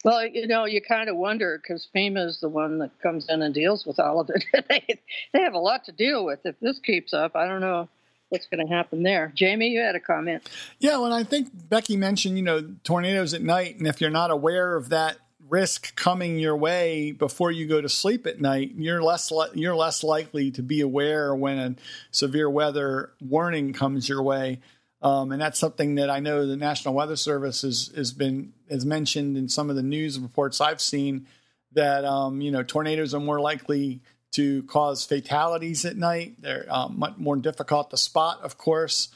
Well, 0.05 0.25
you 0.25 0.47
know, 0.47 0.67
you 0.67 0.81
kind 0.81 1.09
of 1.09 1.17
wonder 1.17 1.59
because 1.61 1.89
FEMA 1.93 2.25
is 2.29 2.39
the 2.39 2.49
one 2.49 2.79
that 2.79 2.97
comes 3.03 3.27
in 3.29 3.43
and 3.43 3.53
deals 3.53 3.85
with 3.85 3.99
all 3.99 4.21
of 4.21 4.31
it. 4.31 4.45
they, 4.69 5.01
they 5.33 5.41
have 5.41 5.55
a 5.55 5.59
lot 5.59 5.85
to 5.87 5.93
deal 5.93 6.25
with. 6.25 6.39
If 6.45 6.61
this 6.61 6.79
keeps 6.79 7.13
up, 7.13 7.35
I 7.35 7.49
don't 7.49 7.61
know 7.61 7.89
what's 8.29 8.47
going 8.47 8.65
to 8.65 8.73
happen 8.73 9.03
there. 9.03 9.33
Jamie, 9.35 9.71
you 9.71 9.81
had 9.81 9.97
a 9.97 10.01
comment. 10.01 10.49
Yeah, 10.79 10.99
well, 10.99 11.13
I 11.13 11.25
think 11.25 11.49
Becky 11.53 11.97
mentioned, 11.97 12.37
you 12.37 12.45
know, 12.45 12.75
tornadoes 12.85 13.35
at 13.35 13.43
night, 13.43 13.79
and 13.79 13.89
if 13.89 14.01
you're 14.01 14.11
not 14.11 14.31
aware 14.31 14.77
of 14.77 14.91
that 14.91 15.17
risk 15.49 15.95
coming 15.97 16.39
your 16.39 16.57
way 16.57 17.13
before 17.13 17.51
you 17.51 17.67
go 17.67 17.81
to 17.81 17.89
sleep 17.89 18.27
at 18.27 18.41
night, 18.41 18.73
you're 18.77 19.03
less 19.03 19.31
li- 19.31 19.49
you're 19.55 19.77
less 19.77 20.03
likely 20.03 20.51
to 20.53 20.63
be 20.63 20.81
aware 20.81 21.35
when 21.35 21.59
a 21.59 21.77
severe 22.11 22.49
weather 22.49 23.13
warning 23.21 23.73
comes 23.73 24.09
your 24.09 24.23
way. 24.23 24.61
Um, 25.03 25.33
and 25.33 25.41
that's 25.41 25.59
something 25.59 25.97
that 25.97 26.09
I 26.09 26.21
know 26.21 26.47
the 26.47 26.57
National 26.57 26.95
Weather 26.95 27.17
Service 27.17 27.63
has, 27.63 27.93
has 27.95 28.13
been 28.13 28.55
has 28.71 28.87
mentioned 28.87 29.37
in 29.37 29.49
some 29.49 29.69
of 29.69 29.77
the 29.77 29.83
news 29.83 30.19
reports 30.19 30.61
I've 30.61 30.81
seen 30.81 31.27
that 31.73 32.05
um, 32.05 32.41
you 32.41 32.51
know 32.51 32.63
tornadoes 32.63 33.15
are 33.15 33.21
more 33.21 33.41
likely 33.41 34.01
to 34.33 34.63
cause 34.65 35.05
fatalities 35.05 35.85
at 35.85 35.97
night. 35.97 36.41
They're 36.41 36.67
um, 36.69 36.99
much 36.99 37.17
more 37.19 37.37
difficult 37.37 37.91
to 37.91 37.97
spot, 37.97 38.41
of 38.43 38.59
course. 38.59 39.09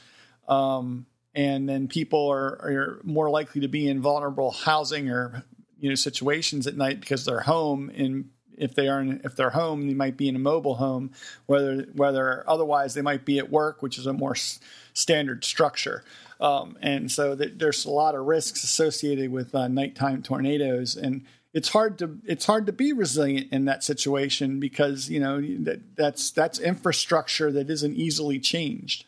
Um, 0.47 1.07
and 1.35 1.67
then 1.67 1.87
people 1.87 2.29
are, 2.31 2.47
are 2.47 3.01
more 3.03 3.29
likely 3.29 3.61
to 3.61 3.67
be 3.67 3.87
in 3.87 4.01
vulnerable 4.01 4.51
housing 4.51 5.09
or 5.09 5.43
you 5.79 5.89
know 5.89 5.95
situations 5.95 6.67
at 6.67 6.77
night 6.77 6.99
because 6.99 7.25
they're 7.25 7.41
home 7.41 7.91
and 7.95 8.29
if 8.57 8.75
they 8.75 8.89
are 8.89 8.99
in, 8.99 9.21
if 9.23 9.35
they're 9.35 9.51
home 9.51 9.87
they 9.87 9.93
might 9.93 10.17
be 10.17 10.27
in 10.27 10.35
a 10.35 10.39
mobile 10.39 10.75
home 10.75 11.11
whether 11.45 11.83
whether 11.93 12.43
otherwise 12.47 12.93
they 12.93 13.01
might 13.01 13.25
be 13.25 13.39
at 13.39 13.49
work 13.49 13.81
which 13.81 13.97
is 13.97 14.05
a 14.05 14.13
more 14.13 14.35
s- 14.35 14.59
standard 14.93 15.43
structure. 15.43 16.03
Um, 16.41 16.77
and 16.81 17.11
so 17.11 17.35
th- 17.35 17.53
there's 17.57 17.85
a 17.85 17.89
lot 17.89 18.15
of 18.15 18.25
risks 18.25 18.63
associated 18.63 19.31
with 19.31 19.53
uh, 19.53 19.67
nighttime 19.67 20.23
tornadoes 20.23 20.95
and 20.95 21.25
it's 21.53 21.69
hard 21.69 21.97
to 21.99 22.19
it's 22.25 22.45
hard 22.45 22.67
to 22.67 22.71
be 22.71 22.93
resilient 22.93 23.51
in 23.51 23.65
that 23.65 23.83
situation 23.83 24.59
because 24.59 25.09
you 25.09 25.19
know 25.19 25.41
that, 25.41 25.95
that's 25.95 26.29
that's 26.31 26.59
infrastructure 26.59 27.51
that 27.51 27.69
isn't 27.69 27.95
easily 27.95 28.39
changed. 28.39 29.05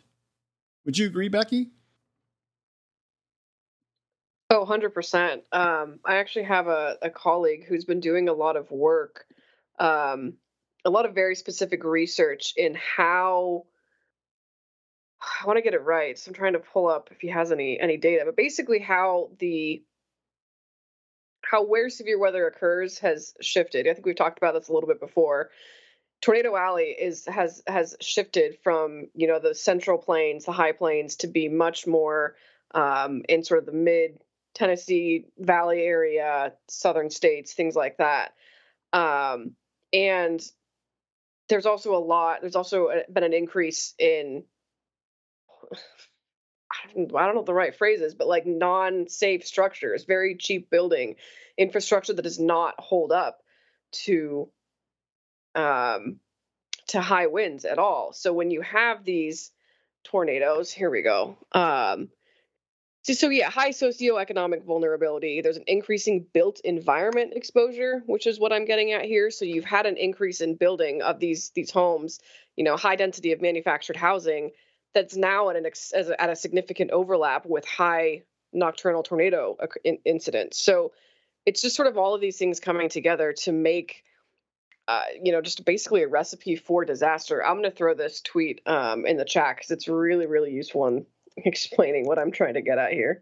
Would 0.85 0.97
you 0.97 1.05
agree 1.05 1.29
becky 1.29 1.69
Oh, 4.53 4.65
100%. 4.65 5.43
Um, 5.53 6.01
I 6.03 6.17
actually 6.17 6.43
have 6.43 6.67
a, 6.67 6.97
a 7.01 7.09
colleague 7.09 7.65
who's 7.65 7.85
been 7.85 8.01
doing 8.01 8.27
a 8.27 8.33
lot 8.33 8.57
of 8.57 8.69
work, 8.69 9.23
um, 9.79 10.33
a 10.83 10.89
lot 10.89 11.05
of 11.05 11.15
very 11.15 11.35
specific 11.35 11.85
research 11.85 12.53
in 12.57 12.75
how. 12.75 13.63
I 15.41 15.47
want 15.47 15.55
to 15.55 15.61
get 15.61 15.73
it 15.73 15.83
right, 15.83 16.19
so 16.19 16.29
I'm 16.29 16.35
trying 16.35 16.51
to 16.53 16.59
pull 16.59 16.89
up 16.89 17.07
if 17.11 17.21
he 17.21 17.29
has 17.29 17.53
any 17.53 17.79
any 17.79 17.95
data. 17.95 18.23
But 18.25 18.35
basically, 18.35 18.79
how 18.79 19.29
the 19.39 19.83
how 21.43 21.63
where 21.63 21.89
severe 21.89 22.19
weather 22.19 22.45
occurs 22.45 22.99
has 22.99 23.33
shifted. 23.39 23.87
I 23.87 23.93
think 23.93 24.05
we've 24.05 24.17
talked 24.17 24.37
about 24.37 24.53
this 24.53 24.67
a 24.67 24.73
little 24.73 24.89
bit 24.89 24.99
before. 24.99 25.51
Tornado 26.21 26.57
Alley 26.57 26.93
is 26.99 27.25
has 27.25 27.63
has 27.67 27.95
shifted 28.01 28.57
from 28.65 29.07
you 29.15 29.27
know 29.27 29.39
the 29.39 29.55
central 29.55 29.97
plains, 29.97 30.43
the 30.43 30.51
high 30.51 30.73
plains, 30.73 31.15
to 31.17 31.27
be 31.27 31.47
much 31.47 31.87
more 31.87 32.35
um, 32.75 33.23
in 33.29 33.45
sort 33.45 33.61
of 33.61 33.65
the 33.65 33.71
mid 33.71 34.19
Tennessee 34.53 35.25
Valley 35.37 35.81
area, 35.81 36.53
southern 36.67 37.09
states, 37.09 37.53
things 37.53 37.75
like 37.75 37.97
that. 37.97 38.33
Um, 38.93 39.55
and 39.93 40.41
there's 41.49 41.65
also 41.65 41.95
a 41.95 41.99
lot. 41.99 42.41
There's 42.41 42.55
also 42.55 42.89
been 43.11 43.23
an 43.23 43.33
increase 43.33 43.93
in. 43.97 44.43
I 46.83 46.93
don't 46.95 47.11
know 47.13 47.33
what 47.33 47.45
the 47.45 47.53
right 47.53 47.75
phrase 47.75 48.01
is, 48.01 48.15
but 48.15 48.27
like 48.27 48.45
non-safe 48.45 49.45
structures, 49.45 50.05
very 50.05 50.37
cheap 50.37 50.69
building 50.69 51.15
infrastructure 51.57 52.13
that 52.13 52.21
does 52.21 52.39
not 52.39 52.75
hold 52.79 53.11
up 53.11 53.39
to 53.91 54.49
um, 55.53 56.19
to 56.87 57.01
high 57.01 57.27
winds 57.27 57.65
at 57.65 57.77
all. 57.77 58.13
So 58.13 58.33
when 58.33 58.51
you 58.51 58.61
have 58.61 59.03
these 59.03 59.51
tornadoes, 60.03 60.71
here 60.71 60.89
we 60.89 61.01
go. 61.01 61.37
Um, 61.51 62.09
so, 63.03 63.13
so 63.13 63.29
yeah, 63.29 63.49
high 63.49 63.71
socioeconomic 63.71 64.63
vulnerability. 64.63 65.41
There's 65.41 65.57
an 65.57 65.63
increasing 65.67 66.25
built 66.33 66.59
environment 66.63 67.33
exposure, 67.35 68.03
which 68.05 68.27
is 68.27 68.39
what 68.39 68.53
I'm 68.53 68.65
getting 68.65 68.91
at 68.91 69.05
here. 69.05 69.31
So 69.31 69.45
you've 69.45 69.65
had 69.65 69.85
an 69.85 69.97
increase 69.97 70.41
in 70.41 70.55
building 70.55 71.01
of 71.01 71.19
these 71.19 71.49
these 71.55 71.71
homes, 71.71 72.19
you 72.55 72.63
know, 72.63 72.77
high 72.77 72.95
density 72.95 73.31
of 73.31 73.41
manufactured 73.41 73.95
housing 73.95 74.51
that's 74.93 75.15
now 75.15 75.49
at 75.49 75.55
an 75.55 75.65
ex, 75.65 75.93
a, 75.93 76.21
at 76.21 76.29
a 76.29 76.35
significant 76.35 76.91
overlap 76.91 77.45
with 77.45 77.65
high 77.65 78.23
nocturnal 78.53 79.01
tornado 79.01 79.57
incidents. 80.05 80.61
So 80.61 80.91
it's 81.45 81.61
just 81.61 81.75
sort 81.75 81.87
of 81.87 81.97
all 81.97 82.13
of 82.13 82.21
these 82.21 82.37
things 82.37 82.59
coming 82.59 82.89
together 82.89 83.33
to 83.43 83.51
make 83.51 84.03
uh, 84.87 85.03
you 85.23 85.31
know, 85.31 85.41
just 85.41 85.63
basically 85.63 86.03
a 86.03 86.07
recipe 86.07 86.55
for 86.55 86.83
disaster. 86.83 87.43
I'm 87.43 87.57
going 87.57 87.69
to 87.69 87.75
throw 87.75 87.93
this 87.93 88.19
tweet 88.19 88.61
um, 88.65 89.05
in 89.05 89.15
the 89.15 89.23
chat 89.23 89.55
because 89.55 89.71
it's 89.71 89.87
really, 89.87 90.25
really 90.25 90.51
useful 90.51 90.87
in 90.87 91.05
explaining 91.37 92.05
what 92.05 92.19
I'm 92.19 92.31
trying 92.31 92.55
to 92.55 92.61
get 92.61 92.77
at 92.77 92.93
here. 92.93 93.21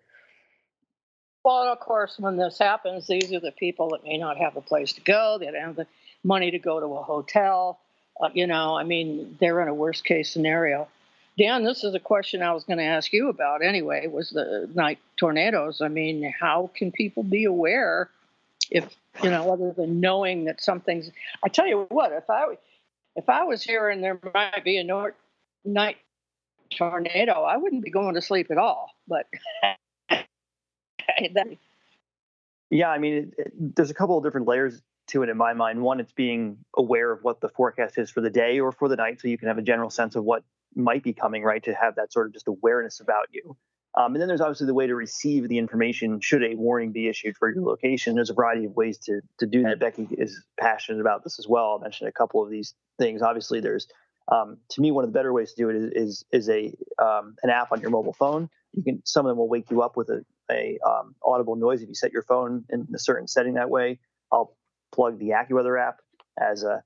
Well, 1.43 1.63
of 1.63 1.79
course, 1.79 2.15
when 2.19 2.37
this 2.37 2.57
happens, 2.57 3.07
these 3.07 3.31
are 3.31 3.39
the 3.39 3.53
people 3.53 3.89
that 3.89 4.03
may 4.03 4.17
not 4.17 4.37
have 4.37 4.57
a 4.57 4.61
place 4.61 4.93
to 4.93 5.01
go. 5.01 5.37
They 5.39 5.45
don't 5.45 5.55
have 5.55 5.75
the 5.75 5.87
money 6.23 6.51
to 6.51 6.59
go 6.59 6.79
to 6.79 6.85
a 6.85 7.01
hotel. 7.01 7.79
Uh, 8.19 8.29
you 8.33 8.45
know, 8.45 8.77
I 8.77 8.83
mean, 8.83 9.37
they're 9.39 9.61
in 9.61 9.69
a 9.69 9.73
worst 9.73 10.03
case 10.03 10.29
scenario. 10.29 10.89
Dan, 11.37 11.63
this 11.63 11.85
is 11.85 11.95
a 11.95 11.99
question 11.99 12.41
I 12.41 12.51
was 12.51 12.65
going 12.65 12.79
to 12.79 12.83
ask 12.83 13.13
you 13.13 13.29
about 13.29 13.63
anyway. 13.63 14.07
Was 14.07 14.31
the 14.31 14.69
night 14.73 14.99
tornadoes? 15.15 15.79
I 15.79 15.87
mean, 15.87 16.33
how 16.37 16.69
can 16.75 16.91
people 16.91 17.23
be 17.23 17.45
aware 17.45 18.09
if 18.69 18.95
you 19.23 19.29
know, 19.29 19.51
other 19.51 19.71
than 19.71 19.99
knowing 19.99 20.45
that 20.45 20.61
something's. 20.61 21.11
I 21.43 21.49
tell 21.49 21.67
you 21.67 21.85
what, 21.89 22.11
if 22.11 22.29
I 22.29 22.57
if 23.15 23.29
I 23.29 23.43
was 23.43 23.63
here 23.63 23.89
and 23.89 24.03
there 24.03 24.19
might 24.33 24.63
be 24.63 24.77
a 24.77 25.13
night 25.65 25.97
tornado, 26.75 27.43
I 27.43 27.57
wouldn't 27.57 27.83
be 27.83 27.91
going 27.91 28.15
to 28.15 28.21
sleep 28.21 28.47
at 28.51 28.57
all. 28.57 28.91
But 29.07 29.27
yeah, 32.69 32.89
I 32.89 32.97
mean, 32.97 33.13
it, 33.13 33.33
it, 33.38 33.75
there's 33.75 33.89
a 33.89 33.93
couple 33.93 34.17
of 34.17 34.23
different 34.23 34.47
layers 34.47 34.81
to 35.07 35.23
it 35.23 35.29
in 35.29 35.38
my 35.38 35.53
mind. 35.53 35.81
One, 35.81 35.99
it's 35.99 36.13
being 36.13 36.57
aware 36.77 37.11
of 37.11 37.23
what 37.23 37.41
the 37.41 37.49
forecast 37.49 37.97
is 37.97 38.09
for 38.09 38.21
the 38.21 38.29
day 38.29 38.59
or 38.59 38.71
for 38.71 38.88
the 38.88 38.95
night, 38.95 39.19
so 39.21 39.27
you 39.27 39.38
can 39.38 39.47
have 39.47 39.57
a 39.57 39.63
general 39.63 39.89
sense 39.89 40.15
of 40.15 40.23
what 40.23 40.43
might 40.75 41.03
be 41.03 41.13
coming, 41.13 41.43
right? 41.43 41.63
To 41.63 41.73
have 41.73 41.95
that 41.95 42.13
sort 42.13 42.27
of 42.27 42.33
just 42.33 42.47
awareness 42.47 42.99
about 42.99 43.27
you. 43.31 43.57
Um, 43.97 44.13
and 44.13 44.21
then 44.21 44.27
there's 44.27 44.41
obviously 44.41 44.67
the 44.67 44.73
way 44.75 44.85
to 44.85 44.95
receive 44.95 45.49
the 45.49 45.57
information 45.57 46.19
should 46.21 46.43
a 46.43 46.53
warning 46.55 46.91
be 46.91 47.07
issued 47.07 47.35
for 47.38 47.51
your 47.51 47.63
location. 47.63 48.15
There's 48.15 48.29
a 48.29 48.35
variety 48.35 48.65
of 48.65 48.75
ways 48.75 48.99
to 48.99 49.21
to 49.39 49.47
do 49.47 49.63
that. 49.63 49.79
Becky 49.79 50.07
is 50.11 50.43
passionate 50.59 51.01
about 51.01 51.23
this 51.23 51.39
as 51.39 51.47
well. 51.47 51.77
I 51.79 51.83
mentioned 51.83 52.07
a 52.07 52.11
couple 52.11 52.43
of 52.43 52.51
these 52.51 52.75
things. 52.99 53.23
Obviously, 53.23 53.61
there's 53.61 53.88
um, 54.31 54.57
to 54.69 54.81
me 54.81 54.91
one 54.91 55.03
of 55.03 55.12
the 55.12 55.17
better 55.17 55.33
ways 55.33 55.53
to 55.53 55.63
do 55.63 55.69
it 55.69 55.75
is 55.75 55.91
is, 55.93 56.25
is 56.31 56.50
a 56.50 56.74
um, 57.03 57.36
an 57.43 57.50
app 57.50 57.71
on 57.71 57.81
your 57.81 57.89
mobile 57.89 58.13
phone. 58.13 58.50
You 58.74 58.83
can 58.83 59.01
some 59.05 59.25
of 59.25 59.31
them 59.31 59.38
will 59.38 59.50
wake 59.50 59.71
you 59.71 59.81
up 59.81 59.98
with 59.98 60.09
a, 60.09 60.24
a 60.51 60.77
um, 60.88 61.15
audible 61.24 61.55
noise 61.55 61.81
if 61.81 61.89
you 61.89 61.95
set 61.95 62.12
your 62.12 62.24
phone 62.24 62.65
in 62.69 62.88
a 62.93 63.00
certain 63.00 63.27
setting 63.27 63.55
that 63.55 63.69
way. 63.69 64.00
I'll 64.31 64.55
plug 64.91 65.19
the 65.19 65.29
AccuWeather 65.29 65.81
app 65.81 65.98
as 66.39 66.63
a 66.63 66.83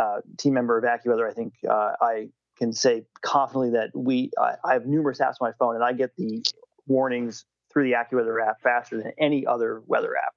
uh, 0.00 0.20
team 0.38 0.54
member 0.54 0.78
of 0.78 0.84
AccuWeather. 0.84 1.28
I 1.28 1.34
think 1.34 1.54
uh, 1.68 1.92
I 2.00 2.28
can 2.56 2.72
say 2.72 3.04
confidently 3.22 3.70
that 3.70 3.90
we 3.94 4.30
I, 4.40 4.72
have 4.72 4.86
numerous 4.86 5.20
apps 5.20 5.34
on 5.40 5.48
my 5.48 5.52
phone 5.58 5.74
and 5.74 5.84
I 5.84 5.92
get 5.92 6.16
the 6.16 6.42
warnings 6.86 7.44
through 7.72 7.84
the 7.84 7.92
AccuWeather 7.92 8.44
app 8.46 8.60
faster 8.62 8.96
than 8.96 9.12
any 9.18 9.46
other 9.46 9.82
weather 9.86 10.14
app. 10.16 10.34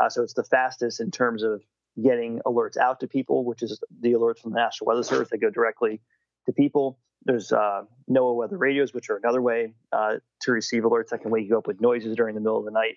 Uh, 0.00 0.08
so 0.08 0.22
it's 0.22 0.34
the 0.34 0.44
fastest 0.44 1.00
in 1.00 1.10
terms 1.10 1.42
of 1.42 1.62
getting 2.00 2.40
alerts 2.46 2.76
out 2.76 3.00
to 3.00 3.08
people, 3.08 3.44
which 3.44 3.62
is 3.62 3.82
the 4.00 4.12
alerts 4.12 4.40
from 4.40 4.52
the 4.52 4.58
National 4.58 4.88
Weather 4.88 5.02
Service 5.02 5.30
that 5.30 5.38
go 5.38 5.50
directly 5.50 6.00
to 6.46 6.52
people. 6.52 6.98
There's 7.24 7.52
uh, 7.52 7.82
NOAA 8.10 8.36
weather 8.36 8.58
radios, 8.58 8.92
which 8.92 9.10
are 9.10 9.16
another 9.16 9.42
way 9.42 9.74
uh, 9.92 10.16
to 10.40 10.52
receive 10.52 10.82
alerts 10.82 11.10
that 11.10 11.22
can 11.22 11.30
wake 11.30 11.48
you 11.48 11.56
up 11.56 11.66
with 11.66 11.80
noises 11.80 12.16
during 12.16 12.34
the 12.34 12.40
middle 12.40 12.58
of 12.58 12.64
the 12.64 12.70
night. 12.70 12.96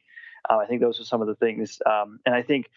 Uh, 0.49 0.57
I 0.57 0.65
think 0.65 0.81
those 0.81 0.99
are 0.99 1.05
some 1.05 1.21
of 1.21 1.27
the 1.27 1.35
things, 1.35 1.79
um, 1.85 2.19
and 2.25 2.33
I 2.33 2.41
think 2.41 2.67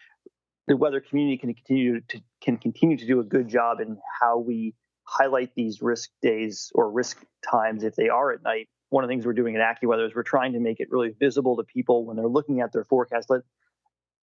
the 0.67 0.77
weather 0.77 0.99
community 0.99 1.37
can 1.37 1.53
continue 1.53 2.01
to 2.01 2.21
can 2.41 2.57
continue 2.57 2.97
to 2.97 3.05
do 3.05 3.19
a 3.19 3.23
good 3.23 3.47
job 3.47 3.79
in 3.79 3.97
how 4.21 4.37
we 4.37 4.75
highlight 5.03 5.53
these 5.55 5.81
risk 5.81 6.11
days 6.21 6.71
or 6.75 6.91
risk 6.91 7.23
times 7.49 7.83
if 7.83 7.95
they 7.95 8.09
are 8.09 8.31
at 8.31 8.43
night. 8.43 8.69
One 8.89 9.03
of 9.03 9.07
the 9.07 9.11
things 9.11 9.25
we're 9.25 9.33
doing 9.33 9.55
at 9.55 9.61
AccuWeather 9.61 10.07
is 10.07 10.15
we're 10.15 10.23
trying 10.23 10.53
to 10.53 10.59
make 10.59 10.79
it 10.79 10.87
really 10.91 11.15
visible 11.19 11.57
to 11.57 11.63
people 11.63 12.05
when 12.05 12.15
they're 12.15 12.27
looking 12.27 12.61
at 12.61 12.71
their 12.71 12.83
forecast. 12.83 13.29
Let, 13.29 13.41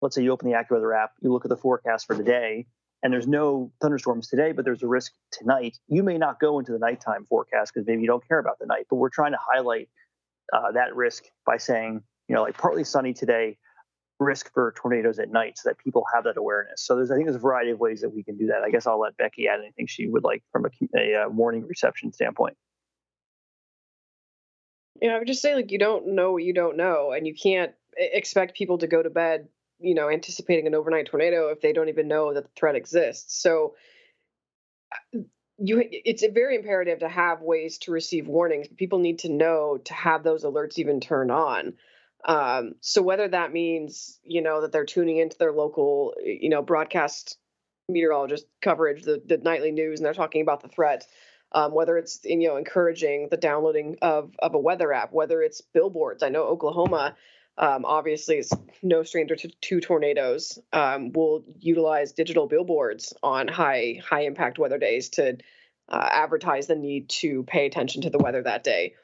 let's 0.03 0.15
say 0.15 0.23
you 0.23 0.33
open 0.33 0.51
the 0.51 0.57
AccuWeather 0.57 0.97
app, 0.97 1.13
you 1.21 1.33
look 1.33 1.45
at 1.45 1.49
the 1.49 1.57
forecast 1.57 2.07
for 2.07 2.15
the 2.15 2.23
day, 2.23 2.67
and 3.03 3.13
there's 3.13 3.27
no 3.27 3.73
thunderstorms 3.81 4.29
today, 4.29 4.53
but 4.53 4.65
there's 4.65 4.83
a 4.83 4.87
risk 4.87 5.13
tonight. 5.33 5.79
You 5.89 6.03
may 6.03 6.19
not 6.19 6.39
go 6.41 6.59
into 6.59 6.73
the 6.73 6.79
nighttime 6.79 7.27
forecast 7.29 7.73
because 7.73 7.87
maybe 7.87 8.03
you 8.03 8.07
don't 8.07 8.27
care 8.27 8.39
about 8.39 8.59
the 8.59 8.67
night, 8.67 8.87
but 8.91 8.97
we're 8.97 9.11
trying 9.11 9.33
to 9.33 9.39
highlight 9.41 9.89
uh, 10.53 10.73
that 10.73 10.95
risk 10.95 11.25
by 11.47 11.57
saying, 11.57 12.03
you 12.29 12.35
know, 12.35 12.43
like 12.43 12.59
partly 12.59 12.85
sunny 12.85 13.13
today, 13.13 13.57
risk 14.19 14.53
for 14.53 14.75
tornadoes 14.77 15.19
at 15.19 15.31
night 15.31 15.57
so 15.57 15.71
that 15.71 15.79
people 15.79 16.05
have 16.15 16.25
that 16.25 16.37
awareness. 16.37 16.83
So 16.83 16.95
there's, 16.95 17.11
I 17.11 17.15
think 17.15 17.27
there's 17.27 17.37
a 17.37 17.41
variety 17.41 17.71
of 17.71 17.81
ways 17.81 18.03
that 18.03 18.11
we 18.11 18.23
can 18.23 18.37
do 18.37 18.49
that. 18.49 18.63
I 18.63 18.71
guess 18.71 18.87
I'll 18.87 19.01
let 19.01 19.17
Becky 19.17 19.49
add 19.49 19.61
anything 19.61 19.87
she 19.87 20.07
would 20.07 20.25
like 20.25 20.43
from 20.53 20.67
a, 20.67 20.99
a, 20.99 21.25
a 21.25 21.29
warning 21.31 21.67
reception 21.67 22.13
standpoint. 22.13 22.57
Yeah, 25.01 25.15
I 25.15 25.19
would 25.19 25.27
just 25.27 25.41
say 25.41 25.55
like 25.55 25.71
you 25.71 25.79
don't 25.79 26.09
know 26.09 26.33
what 26.33 26.43
you 26.43 26.53
don't 26.53 26.77
know, 26.77 27.13
and 27.13 27.27
you 27.27 27.35
can't 27.35 27.73
expect 27.97 28.57
people 28.57 28.77
to 28.79 28.87
go 28.87 29.03
to 29.03 29.09
bed, 29.09 29.49
you 29.81 29.95
know, 29.95 30.09
anticipating 30.11 30.67
an 30.67 30.75
overnight 30.75 31.07
tornado 31.07 31.49
if 31.49 31.61
they 31.61 31.73
don't 31.73 31.89
even 31.89 32.09
know 32.09 32.35
that 32.35 32.45
the 32.45 32.51
threat 32.57 32.77
exists. 32.77 33.41
So 33.41 33.75
you 35.63 35.83
it's 35.91 36.25
very 36.33 36.57
imperative 36.57 37.01
to 37.01 37.09
have 37.09 37.43
ways 37.43 37.79
to 37.79 37.93
receive 37.93 38.27
warnings. 38.27 38.67
People 38.77 38.99
need 38.99 39.21
to 39.21 39.29
know 39.29 39.79
to 39.85 39.95
have 39.95 40.23
those 40.23 40.45
alerts 40.45 40.79
even 40.79 41.01
turned 41.01 41.31
on. 41.31 41.75
Um, 42.25 42.75
so 42.81 43.03
whether 43.03 43.29
that 43.29 43.53
means 43.53 44.19
you 44.25 44.43
know 44.43 44.63
that 44.63 44.73
they're 44.73 44.87
tuning 44.87 45.19
into 45.19 45.37
their 45.39 45.53
local 45.53 46.15
you 46.23 46.49
know 46.49 46.63
broadcast 46.63 47.37
meteorologist 47.89 48.47
coverage, 48.63 49.03
the 49.03 49.23
the 49.25 49.39
nightly 49.39 49.71
news, 49.71 50.01
and 50.01 50.07
they're 50.07 50.15
talking 50.15 50.43
about 50.43 50.63
the 50.63 50.69
threat. 50.69 51.07
Um, 51.53 51.75
whether 51.75 51.99
it's 51.99 52.21
you 52.25 52.49
know 52.49 52.57
encouraging 52.57 53.29
the 53.31 53.37
downloading 53.37 53.97
of 54.01 54.35
of 54.39 54.55
a 54.55 54.59
weather 54.59 54.93
app, 54.93 55.13
whether 55.13 55.43
it's 55.43 55.61
billboards. 55.61 56.23
I 56.23 56.31
know 56.31 56.45
Oklahoma 56.45 57.17
um, 57.59 57.85
obviously 57.85 58.39
is 58.39 58.53
no 58.83 59.03
stranger 59.03 59.37
to, 59.37 59.49
to 59.49 59.81
tornadoes. 59.81 60.59
Um, 60.73 61.13
will 61.13 61.45
utilize 61.59 62.13
digital 62.13 62.47
billboards 62.47 63.15
on 63.23 63.49
high 63.49 64.01
high 64.03 64.23
impact 64.23 64.59
weather 64.59 64.79
days 64.79 65.11
to 65.11 65.39
uh, 65.89 66.09
advertise 66.11 66.67
the 66.67 66.77
need 66.77 67.09
to 67.09 67.43
pay 67.45 67.67
attention 67.67 68.03
to 68.03 68.11
the 68.11 68.19
weather 68.19 68.43
that 68.43 68.65
day. 68.65 68.95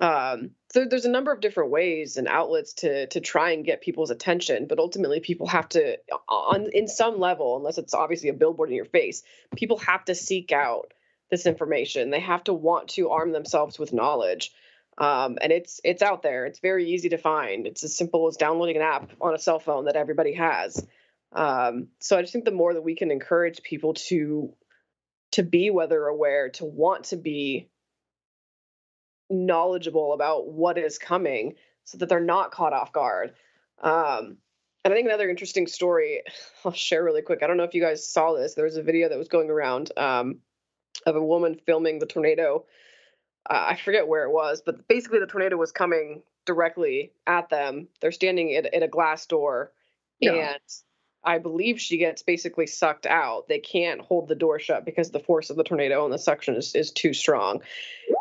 Um, 0.00 0.50
so 0.72 0.84
there's 0.84 1.04
a 1.04 1.10
number 1.10 1.30
of 1.30 1.40
different 1.40 1.70
ways 1.70 2.16
and 2.16 2.26
outlets 2.26 2.72
to 2.74 3.06
to 3.08 3.20
try 3.20 3.52
and 3.52 3.64
get 3.64 3.80
people's 3.80 4.10
attention, 4.10 4.66
but 4.66 4.80
ultimately 4.80 5.20
people 5.20 5.46
have 5.46 5.68
to, 5.70 5.98
on 6.28 6.70
in 6.72 6.88
some 6.88 7.20
level, 7.20 7.56
unless 7.56 7.78
it's 7.78 7.94
obviously 7.94 8.28
a 8.28 8.34
billboard 8.34 8.70
in 8.70 8.76
your 8.76 8.84
face, 8.86 9.22
people 9.54 9.78
have 9.78 10.04
to 10.06 10.14
seek 10.14 10.50
out 10.50 10.92
this 11.30 11.46
information. 11.46 12.10
They 12.10 12.20
have 12.20 12.44
to 12.44 12.52
want 12.52 12.88
to 12.90 13.10
arm 13.10 13.32
themselves 13.32 13.78
with 13.78 13.92
knowledge. 13.92 14.52
Um, 14.96 15.38
and 15.40 15.52
it's 15.52 15.80
it's 15.82 16.02
out 16.02 16.22
there. 16.22 16.46
It's 16.46 16.60
very 16.60 16.90
easy 16.90 17.08
to 17.10 17.18
find. 17.18 17.66
It's 17.66 17.82
as 17.82 17.96
simple 17.96 18.28
as 18.28 18.36
downloading 18.36 18.76
an 18.76 18.82
app 18.82 19.10
on 19.20 19.34
a 19.34 19.38
cell 19.38 19.58
phone 19.58 19.86
that 19.86 19.96
everybody 19.96 20.34
has. 20.34 20.86
Um, 21.32 21.88
so 21.98 22.16
I 22.16 22.22
just 22.22 22.32
think 22.32 22.44
the 22.44 22.52
more 22.52 22.74
that 22.74 22.82
we 22.82 22.94
can 22.94 23.10
encourage 23.10 23.62
people 23.62 23.94
to 23.94 24.54
to 25.32 25.42
be 25.42 25.70
weather 25.70 26.06
aware, 26.06 26.50
to 26.50 26.64
want 26.64 27.06
to 27.06 27.16
be 27.16 27.68
knowledgeable 29.28 30.12
about 30.12 30.46
what 30.46 30.78
is 30.78 30.98
coming, 30.98 31.54
so 31.82 31.98
that 31.98 32.08
they're 32.08 32.20
not 32.20 32.52
caught 32.52 32.72
off 32.72 32.92
guard. 32.92 33.34
Um, 33.82 34.36
and 34.84 34.92
I 34.92 34.96
think 34.96 35.06
another 35.06 35.28
interesting 35.28 35.66
story 35.66 36.22
I'll 36.64 36.72
share 36.72 37.02
really 37.02 37.22
quick. 37.22 37.42
I 37.42 37.48
don't 37.48 37.56
know 37.56 37.64
if 37.64 37.74
you 37.74 37.82
guys 37.82 38.08
saw 38.08 38.34
this. 38.34 38.54
There 38.54 38.64
was 38.64 38.76
a 38.76 38.82
video 38.82 39.08
that 39.08 39.18
was 39.18 39.28
going 39.28 39.50
around 39.50 39.90
um, 39.96 40.38
of 41.04 41.16
a 41.16 41.24
woman 41.24 41.58
filming 41.66 41.98
the 41.98 42.06
tornado. 42.06 42.64
Uh, 43.48 43.66
I 43.70 43.76
forget 43.76 44.08
where 44.08 44.24
it 44.24 44.32
was, 44.32 44.62
but 44.64 44.88
basically 44.88 45.20
the 45.20 45.26
tornado 45.26 45.56
was 45.56 45.72
coming 45.72 46.22
directly 46.46 47.12
at 47.26 47.50
them. 47.50 47.88
They're 48.00 48.12
standing 48.12 48.54
at, 48.54 48.66
at 48.72 48.82
a 48.82 48.88
glass 48.88 49.26
door, 49.26 49.72
yeah. 50.20 50.32
and 50.32 50.60
I 51.24 51.38
believe 51.38 51.80
she 51.80 51.96
gets 51.96 52.22
basically 52.22 52.66
sucked 52.66 53.06
out. 53.06 53.48
They 53.48 53.58
can't 53.58 54.00
hold 54.00 54.28
the 54.28 54.34
door 54.34 54.58
shut 54.58 54.84
because 54.84 55.10
the 55.10 55.20
force 55.20 55.50
of 55.50 55.56
the 55.56 55.64
tornado 55.64 56.04
and 56.04 56.12
the 56.12 56.18
suction 56.18 56.54
is, 56.54 56.74
is 56.74 56.90
too 56.90 57.14
strong. 57.14 57.62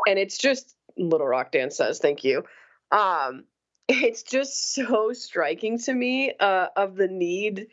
And 0.07 0.17
it's 0.17 0.37
just 0.37 0.75
Little 0.97 1.27
Rock 1.27 1.51
Dan 1.51 1.71
says, 1.71 1.99
thank 1.99 2.23
you. 2.23 2.43
Um, 2.91 3.43
it's 3.89 4.23
just 4.23 4.73
so 4.73 5.11
striking 5.13 5.77
to 5.79 5.93
me 5.93 6.33
uh, 6.39 6.67
of 6.75 6.95
the 6.95 7.07
need, 7.07 7.67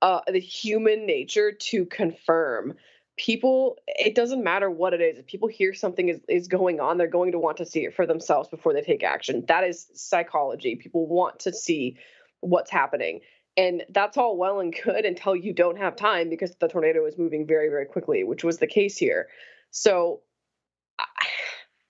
uh, 0.00 0.20
the 0.26 0.40
human 0.40 1.06
nature 1.06 1.52
to 1.52 1.86
confirm. 1.86 2.74
People, 3.16 3.76
it 3.86 4.14
doesn't 4.14 4.42
matter 4.42 4.70
what 4.70 4.94
it 4.94 5.00
is. 5.00 5.18
If 5.18 5.26
people 5.26 5.48
hear 5.48 5.74
something 5.74 6.08
is, 6.08 6.20
is 6.28 6.48
going 6.48 6.80
on, 6.80 6.96
they're 6.96 7.06
going 7.06 7.32
to 7.32 7.38
want 7.38 7.58
to 7.58 7.66
see 7.66 7.84
it 7.84 7.94
for 7.94 8.06
themselves 8.06 8.48
before 8.48 8.72
they 8.72 8.80
take 8.80 9.04
action. 9.04 9.44
That 9.48 9.64
is 9.64 9.86
psychology. 9.94 10.76
People 10.76 11.06
want 11.06 11.40
to 11.40 11.52
see 11.52 11.98
what's 12.40 12.70
happening. 12.70 13.20
And 13.56 13.84
that's 13.90 14.16
all 14.16 14.36
well 14.36 14.60
and 14.60 14.74
good 14.84 15.04
until 15.04 15.36
you 15.36 15.52
don't 15.52 15.78
have 15.78 15.94
time 15.94 16.30
because 16.30 16.54
the 16.56 16.68
tornado 16.68 17.04
is 17.06 17.18
moving 17.18 17.46
very, 17.46 17.68
very 17.68 17.86
quickly, 17.86 18.24
which 18.24 18.44
was 18.44 18.58
the 18.58 18.66
case 18.66 18.96
here. 18.96 19.28
So 19.70 20.20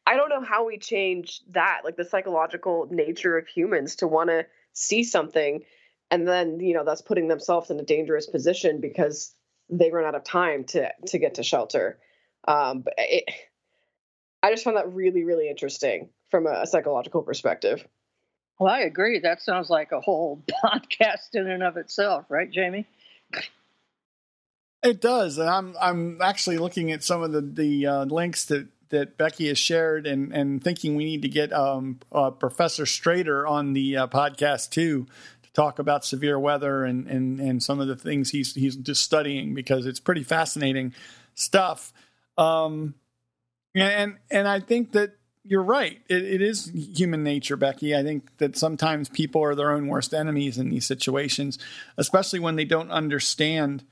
I 0.06 0.16
don't 0.16 0.28
know 0.28 0.42
how 0.42 0.66
we 0.66 0.78
change 0.78 1.40
that, 1.50 1.82
like 1.84 1.96
the 1.96 2.04
psychological 2.04 2.88
nature 2.90 3.38
of 3.38 3.46
humans 3.46 3.96
to 3.96 4.08
want 4.08 4.30
to 4.30 4.46
see 4.72 5.04
something 5.04 5.62
and 6.12 6.28
then, 6.28 6.60
you 6.60 6.74
know, 6.74 6.84
that's 6.84 7.00
putting 7.00 7.28
themselves 7.28 7.70
in 7.70 7.80
a 7.80 7.84
dangerous 7.84 8.26
position 8.26 8.82
because 8.82 9.34
they 9.72 9.90
run 9.90 10.04
out 10.04 10.14
of 10.14 10.22
time 10.22 10.64
to 10.64 10.92
to 11.06 11.18
get 11.18 11.34
to 11.34 11.42
shelter. 11.42 11.98
Um, 12.46 12.82
but 12.82 12.94
it, 12.98 13.24
I 14.42 14.50
just 14.50 14.64
found 14.64 14.76
that 14.76 14.92
really, 14.92 15.24
really 15.24 15.48
interesting 15.48 16.10
from 16.30 16.46
a, 16.46 16.62
a 16.62 16.66
psychological 16.66 17.22
perspective. 17.22 17.86
Well, 18.58 18.72
I 18.72 18.80
agree. 18.80 19.18
That 19.20 19.40
sounds 19.40 19.70
like 19.70 19.92
a 19.92 20.00
whole 20.00 20.42
podcast 20.64 21.34
in 21.34 21.48
and 21.48 21.62
of 21.62 21.76
itself, 21.76 22.26
right, 22.28 22.50
Jamie? 22.50 22.86
It 24.82 25.00
does, 25.00 25.38
and 25.38 25.48
I'm 25.48 25.76
I'm 25.80 26.20
actually 26.20 26.58
looking 26.58 26.90
at 26.92 27.04
some 27.04 27.22
of 27.22 27.32
the 27.32 27.40
the 27.40 27.86
uh, 27.86 28.04
links 28.04 28.44
that 28.46 28.66
that 28.88 29.16
Becky 29.16 29.48
has 29.48 29.58
shared, 29.58 30.06
and 30.06 30.32
and 30.32 30.62
thinking 30.62 30.96
we 30.96 31.04
need 31.04 31.22
to 31.22 31.28
get 31.28 31.52
um, 31.52 32.00
uh, 32.10 32.30
Professor 32.30 32.84
Strader 32.84 33.48
on 33.48 33.74
the 33.74 33.96
uh, 33.96 34.06
podcast 34.08 34.70
too 34.70 35.06
to 35.41 35.41
talk 35.54 35.78
about 35.78 36.04
severe 36.04 36.38
weather 36.38 36.84
and 36.84 37.06
and 37.06 37.40
and 37.40 37.62
some 37.62 37.80
of 37.80 37.88
the 37.88 37.96
things 37.96 38.30
he's 38.30 38.54
he's 38.54 38.76
just 38.76 39.02
studying 39.02 39.54
because 39.54 39.86
it's 39.86 40.00
pretty 40.00 40.22
fascinating 40.22 40.94
stuff. 41.34 41.92
Um, 42.38 42.94
and 43.74 44.16
and 44.30 44.48
I 44.48 44.60
think 44.60 44.92
that 44.92 45.16
you're 45.44 45.62
right. 45.62 46.00
It, 46.08 46.22
it 46.22 46.42
is 46.42 46.70
human 46.72 47.24
nature, 47.24 47.56
Becky. 47.56 47.96
I 47.96 48.02
think 48.02 48.36
that 48.38 48.56
sometimes 48.56 49.08
people 49.08 49.42
are 49.42 49.54
their 49.54 49.72
own 49.72 49.88
worst 49.88 50.14
enemies 50.14 50.58
in 50.58 50.68
these 50.68 50.86
situations, 50.86 51.58
especially 51.96 52.38
when 52.38 52.56
they 52.56 52.64
don't 52.64 52.90
understand 52.90 53.84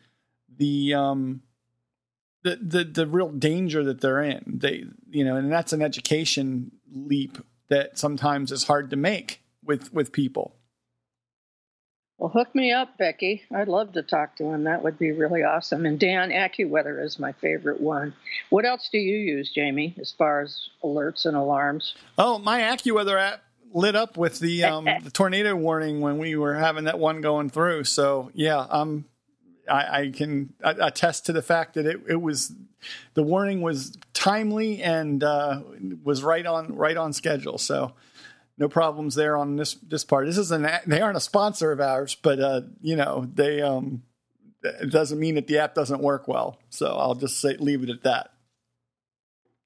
the 0.56 0.94
um, 0.94 1.42
the, 2.42 2.56
the 2.56 2.84
the 2.84 3.06
real 3.06 3.30
danger 3.30 3.82
that 3.84 4.00
they're 4.00 4.22
in. 4.22 4.44
They 4.46 4.84
you 5.10 5.24
know, 5.24 5.36
and 5.36 5.50
that's 5.50 5.72
an 5.72 5.82
education 5.82 6.72
leap 6.92 7.38
that 7.68 7.98
sometimes 7.98 8.52
is 8.52 8.64
hard 8.64 8.90
to 8.90 8.96
make 8.96 9.42
with 9.64 9.92
with 9.92 10.12
people. 10.12 10.54
Well, 12.20 12.28
hook 12.28 12.54
me 12.54 12.70
up, 12.70 12.98
Becky. 12.98 13.44
I'd 13.50 13.68
love 13.68 13.94
to 13.94 14.02
talk 14.02 14.36
to 14.36 14.44
him. 14.44 14.64
That 14.64 14.84
would 14.84 14.98
be 14.98 15.10
really 15.10 15.42
awesome. 15.42 15.86
And 15.86 15.98
Dan, 15.98 16.28
AccuWeather 16.28 17.02
is 17.02 17.18
my 17.18 17.32
favorite 17.32 17.80
one. 17.80 18.12
What 18.50 18.66
else 18.66 18.90
do 18.92 18.98
you 18.98 19.16
use, 19.16 19.50
Jamie, 19.54 19.96
as 19.98 20.12
far 20.12 20.42
as 20.42 20.68
alerts 20.84 21.24
and 21.24 21.34
alarms? 21.34 21.94
Oh, 22.18 22.38
my 22.38 22.60
AccuWeather 22.60 23.18
app 23.18 23.42
lit 23.72 23.96
up 23.96 24.18
with 24.18 24.38
the, 24.38 24.64
um, 24.64 24.84
the 25.02 25.10
tornado 25.10 25.56
warning 25.56 26.02
when 26.02 26.18
we 26.18 26.36
were 26.36 26.52
having 26.52 26.84
that 26.84 26.98
one 26.98 27.22
going 27.22 27.48
through. 27.48 27.84
So 27.84 28.30
yeah, 28.34 28.66
I'm 28.68 29.06
I, 29.66 30.00
I 30.00 30.10
can 30.10 30.52
attest 30.60 31.26
to 31.26 31.32
the 31.32 31.42
fact 31.42 31.74
that 31.74 31.86
it, 31.86 32.00
it 32.06 32.20
was 32.20 32.52
the 33.14 33.22
warning 33.22 33.62
was 33.62 33.96
timely 34.12 34.82
and 34.82 35.22
uh, 35.22 35.62
was 36.02 36.22
right 36.22 36.44
on 36.44 36.74
right 36.74 36.96
on 36.96 37.12
schedule. 37.12 37.56
So 37.56 37.92
no 38.60 38.68
problems 38.68 39.14
there 39.14 39.36
on 39.36 39.56
this 39.56 39.74
this 39.74 40.04
part. 40.04 40.26
This 40.26 40.38
is 40.38 40.52
an 40.52 40.68
they 40.86 41.00
aren't 41.00 41.16
a 41.16 41.20
sponsor 41.20 41.72
of 41.72 41.80
ours, 41.80 42.14
but 42.14 42.38
uh, 42.38 42.60
you 42.82 42.94
know 42.94 43.26
they 43.34 43.62
um, 43.62 44.02
it 44.62 44.90
doesn't 44.90 45.18
mean 45.18 45.34
that 45.36 45.46
the 45.46 45.58
app 45.58 45.74
doesn't 45.74 46.02
work 46.02 46.28
well. 46.28 46.58
So 46.68 46.86
I'll 46.86 47.14
just 47.14 47.40
say 47.40 47.56
leave 47.56 47.82
it 47.82 47.88
at 47.88 48.02
that. 48.02 48.32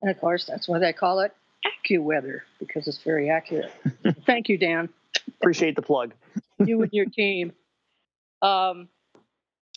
And 0.01 0.11
of 0.11 0.19
course, 0.21 0.45
that's 0.45 0.69
why 0.69 0.79
they 0.79 0.93
call 0.93 1.21
it 1.21 1.35
AccuWeather 1.67 2.41
because 2.61 2.87
it's 2.87 2.99
very 2.99 3.29
accurate. 3.31 3.73
Thank 4.27 4.49
you, 4.49 4.57
Dan. 4.57 4.89
Appreciate 5.41 5.75
the 5.75 5.83
plug. 5.83 6.15
you 6.65 6.81
and 6.81 6.93
your 6.93 7.07
team. 7.07 7.53
Um, 8.43 8.89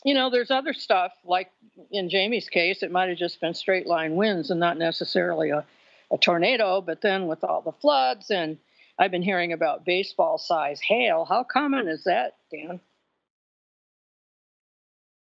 you 0.03 0.13
know, 0.13 0.29
there's 0.29 0.51
other 0.51 0.73
stuff 0.73 1.11
like 1.25 1.49
in 1.91 2.09
Jamie's 2.09 2.49
case, 2.49 2.83
it 2.83 2.91
might 2.91 3.09
have 3.09 3.17
just 3.17 3.41
been 3.41 3.55
straight 3.55 3.87
line 3.87 4.15
winds 4.15 4.51
and 4.51 4.59
not 4.59 4.77
necessarily 4.77 5.49
a, 5.49 5.65
a 6.11 6.17
tornado. 6.19 6.81
But 6.81 7.01
then 7.01 7.25
with 7.25 7.43
all 7.43 7.61
the 7.61 7.71
floods, 7.71 8.29
and 8.29 8.57
I've 8.99 9.11
been 9.11 9.21
hearing 9.21 9.53
about 9.53 9.85
baseball 9.85 10.37
size 10.37 10.79
hail. 10.81 11.25
How 11.25 11.43
common 11.43 11.87
is 11.87 12.05
that, 12.05 12.37
Dan? 12.51 12.79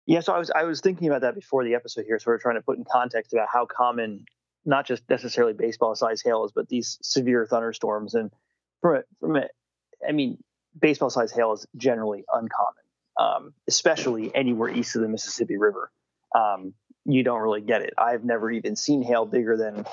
Yeah, 0.05 0.19
so 0.19 0.33
I 0.33 0.37
was 0.37 0.51
I 0.51 0.63
was 0.63 0.81
thinking 0.81 1.07
about 1.07 1.21
that 1.21 1.35
before 1.35 1.63
the 1.63 1.73
episode 1.73 2.05
here, 2.05 2.19
sort 2.19 2.35
of 2.35 2.41
trying 2.41 2.55
to 2.55 2.61
put 2.61 2.77
in 2.77 2.85
context 2.89 3.33
about 3.33 3.47
how 3.51 3.65
common 3.65 4.25
not 4.63 4.85
just 4.85 5.03
necessarily 5.09 5.53
baseball 5.53 5.95
size 5.95 6.21
hail 6.21 6.45
is, 6.45 6.51
but 6.51 6.69
these 6.69 6.99
severe 7.01 7.47
thunderstorms. 7.47 8.13
And 8.13 8.31
from 8.81 8.97
a, 8.97 9.03
from 9.19 9.35
it, 9.37 9.51
I 10.07 10.11
mean, 10.11 10.37
baseball 10.79 11.09
size 11.09 11.31
hail 11.31 11.53
is 11.53 11.65
generally 11.75 12.23
uncommon 12.31 12.85
um, 13.17 13.53
especially 13.67 14.33
anywhere 14.35 14.69
east 14.69 14.95
of 14.95 15.01
the 15.01 15.07
Mississippi 15.07 15.57
River. 15.57 15.91
Um, 16.33 16.73
you 17.05 17.23
don't 17.23 17.41
really 17.41 17.61
get 17.61 17.81
it. 17.81 17.93
I've 17.97 18.23
never 18.23 18.51
even 18.51 18.75
seen 18.75 19.01
hail 19.01 19.25
bigger 19.25 19.57
than 19.57 19.85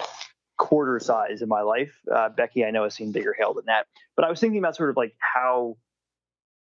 quarter 0.62 1.00
size 1.00 1.42
in 1.42 1.48
my 1.48 1.62
life. 1.62 1.92
Uh, 2.10 2.28
Becky, 2.28 2.64
I 2.64 2.70
know, 2.70 2.84
has 2.84 2.94
seen 2.94 3.10
bigger 3.10 3.34
hail 3.36 3.52
than 3.52 3.64
that. 3.66 3.86
But 4.14 4.24
I 4.24 4.30
was 4.30 4.38
thinking 4.38 4.60
about 4.60 4.76
sort 4.76 4.90
of 4.90 4.96
like 4.96 5.14
how 5.18 5.76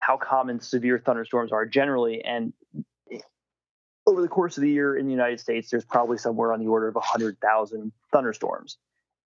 how 0.00 0.16
common 0.16 0.60
severe 0.60 0.98
thunderstorms 0.98 1.52
are 1.52 1.64
generally, 1.64 2.22
and 2.24 2.52
over 4.06 4.20
the 4.20 4.28
course 4.28 4.58
of 4.58 4.62
the 4.62 4.70
year 4.70 4.96
in 4.96 5.06
the 5.06 5.12
United 5.12 5.40
States, 5.40 5.70
there's 5.70 5.84
probably 5.84 6.18
somewhere 6.18 6.52
on 6.52 6.60
the 6.60 6.66
order 6.66 6.88
of 6.88 6.94
100,000 6.96 7.92
thunderstorms. 8.12 8.76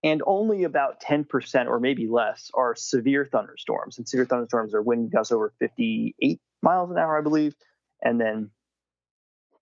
And 0.03 0.21
only 0.25 0.63
about 0.63 1.01
10% 1.01 1.65
or 1.65 1.81
maybe 1.81 2.07
less 2.07 2.49
are 2.53 2.75
severe 2.75 3.25
thunderstorms. 3.25 3.97
And 3.97 4.07
severe 4.07 4.25
thunderstorms 4.25 4.73
are 4.73 4.81
wind 4.81 5.11
gusts 5.11 5.33
over 5.33 5.51
58 5.59 6.39
miles 6.61 6.91
an 6.91 6.97
hour, 6.97 7.17
I 7.17 7.21
believe, 7.21 7.55
and 8.01 8.21
then 8.21 8.51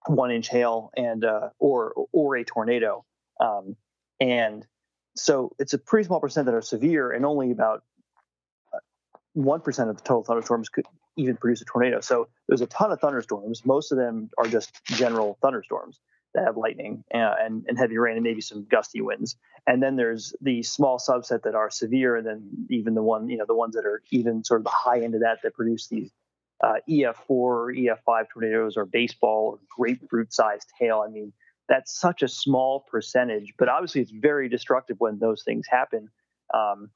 one 0.05 0.29
inch 0.29 0.49
hail 0.49 0.91
and 0.95 1.25
uh, 1.25 1.49
or 1.57 1.93
or 2.11 2.35
a 2.35 2.43
tornado. 2.43 3.03
Um, 3.39 3.75
and 4.19 4.65
so 5.17 5.51
it's 5.59 5.73
a 5.73 5.77
pretty 5.77 6.05
small 6.05 6.19
percent 6.19 6.45
that 6.45 6.55
are 6.55 6.61
severe, 6.61 7.11
and 7.11 7.25
only 7.25 7.51
about 7.51 7.83
uh, 8.73 8.79
one 9.33 9.61
percent 9.61 9.89
of 9.89 9.97
the 9.97 10.03
total 10.03 10.23
thunderstorms 10.23 10.69
could 10.69 10.85
even 11.17 11.35
produce 11.37 11.61
a 11.61 11.65
tornado. 11.65 11.99
So 11.99 12.27
there's 12.47 12.61
a 12.61 12.67
ton 12.67 12.91
of 12.91 12.99
thunderstorms. 12.99 13.65
Most 13.65 13.91
of 13.91 13.97
them 13.97 14.29
are 14.37 14.45
just 14.45 14.83
general 14.85 15.37
thunderstorms 15.41 15.99
that 16.33 16.45
have 16.45 16.57
lightning 16.57 17.03
and, 17.11 17.23
uh, 17.23 17.35
and, 17.39 17.65
and 17.67 17.77
heavy 17.77 17.97
rain 17.97 18.15
and 18.15 18.23
maybe 18.23 18.41
some 18.41 18.65
gusty 18.69 19.01
winds. 19.01 19.35
And 19.65 19.81
then 19.81 19.95
there's 19.95 20.35
the 20.41 20.61
small 20.61 20.99
subset 20.99 21.43
that 21.43 21.55
are 21.55 21.69
severe, 21.69 22.15
and 22.15 22.25
then 22.25 22.67
even 22.69 22.93
the 22.93 23.01
one 23.01 23.27
you 23.29 23.37
know 23.37 23.45
the 23.45 23.55
ones 23.55 23.75
that 23.75 23.85
are 23.85 24.01
even 24.11 24.43
sort 24.43 24.61
of 24.61 24.65
the 24.65 24.71
high 24.71 25.01
end 25.01 25.15
of 25.15 25.21
that 25.21 25.39
that 25.43 25.53
produce 25.53 25.87
these 25.87 26.11
uh, 26.63 26.75
EF4 26.89 27.15
or 27.29 27.73
EF5 27.73 28.25
tornadoes 28.33 28.77
or 28.77 28.85
baseball 28.85 29.51
or 29.53 29.59
grapefruit 29.75 30.33
sized 30.33 30.71
hail. 30.79 31.03
I 31.05 31.11
mean, 31.11 31.33
that's 31.67 31.99
such 31.99 32.23
a 32.23 32.27
small 32.27 32.85
percentage, 32.89 33.53
but 33.57 33.69
obviously 33.69 34.01
it's 34.01 34.11
very 34.11 34.49
destructive 34.49 34.97
when 34.99 35.19
those 35.19 35.43
things 35.43 35.65
happen. 35.69 36.09
Um, 36.53 36.89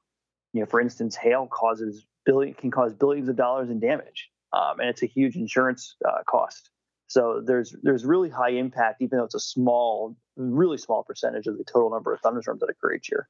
you 0.52 0.60
know, 0.60 0.66
for 0.66 0.80
instance, 0.80 1.16
hail 1.16 1.46
causes 1.46 2.04
billion 2.24 2.54
can 2.54 2.70
cause 2.70 2.92
billions 2.92 3.28
of 3.28 3.36
dollars 3.36 3.70
in 3.70 3.80
damage, 3.80 4.30
um, 4.52 4.80
and 4.80 4.88
it's 4.88 5.02
a 5.02 5.06
huge 5.06 5.36
insurance 5.36 5.96
uh, 6.06 6.22
cost. 6.28 6.70
So 7.08 7.42
there's 7.44 7.74
there's 7.82 8.04
really 8.04 8.30
high 8.30 8.52
impact, 8.52 9.02
even 9.02 9.18
though 9.18 9.24
it's 9.24 9.34
a 9.34 9.40
small, 9.40 10.16
really 10.36 10.78
small 10.78 11.04
percentage 11.04 11.46
of 11.46 11.58
the 11.58 11.64
total 11.64 11.90
number 11.90 12.14
of 12.14 12.20
thunderstorms 12.20 12.60
that 12.60 12.70
occur 12.70 12.94
each 12.94 13.10
year. 13.10 13.28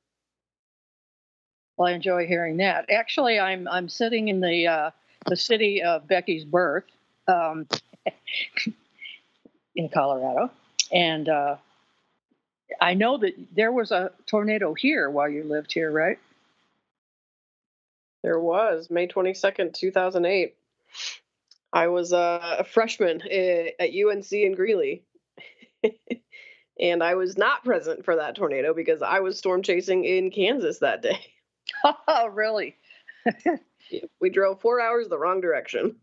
Well, 1.76 1.88
I 1.88 1.92
enjoy 1.92 2.26
hearing 2.26 2.58
that. 2.58 2.90
Actually, 2.90 3.40
I'm 3.40 3.66
I'm 3.66 3.88
sitting 3.88 4.28
in 4.28 4.40
the 4.40 4.68
uh, 4.68 4.90
the 5.26 5.36
city 5.36 5.82
of 5.82 6.06
Becky's 6.06 6.44
birth 6.44 6.84
um, 7.26 7.66
in 9.74 9.88
Colorado, 9.88 10.50
and 10.92 11.28
uh, 11.28 11.56
I 12.80 12.94
know 12.94 13.18
that 13.18 13.34
there 13.54 13.72
was 13.72 13.90
a 13.90 14.12
tornado 14.26 14.74
here 14.74 15.10
while 15.10 15.28
you 15.28 15.44
lived 15.44 15.72
here, 15.72 15.90
right? 15.90 16.18
There 18.22 18.38
was 18.38 18.88
May 18.90 19.08
22nd, 19.08 19.74
2008. 19.74 20.54
I 21.72 21.88
was 21.88 22.12
uh, 22.12 22.56
a 22.60 22.64
freshman 22.64 23.22
eh, 23.28 23.70
at 23.80 23.90
UNC 23.90 24.30
in 24.32 24.54
Greeley. 24.54 25.02
and 26.80 27.02
I 27.02 27.14
was 27.14 27.36
not 27.36 27.64
present 27.64 28.04
for 28.04 28.16
that 28.16 28.36
tornado 28.36 28.74
because 28.74 29.02
I 29.02 29.20
was 29.20 29.38
storm 29.38 29.62
chasing 29.62 30.04
in 30.04 30.30
Kansas 30.30 30.78
that 30.78 31.02
day. 31.02 31.18
Oh, 32.06 32.28
really? 32.32 32.76
we 34.20 34.30
drove 34.30 34.60
four 34.60 34.80
hours 34.80 35.08
the 35.08 35.18
wrong 35.18 35.40
direction. 35.40 35.96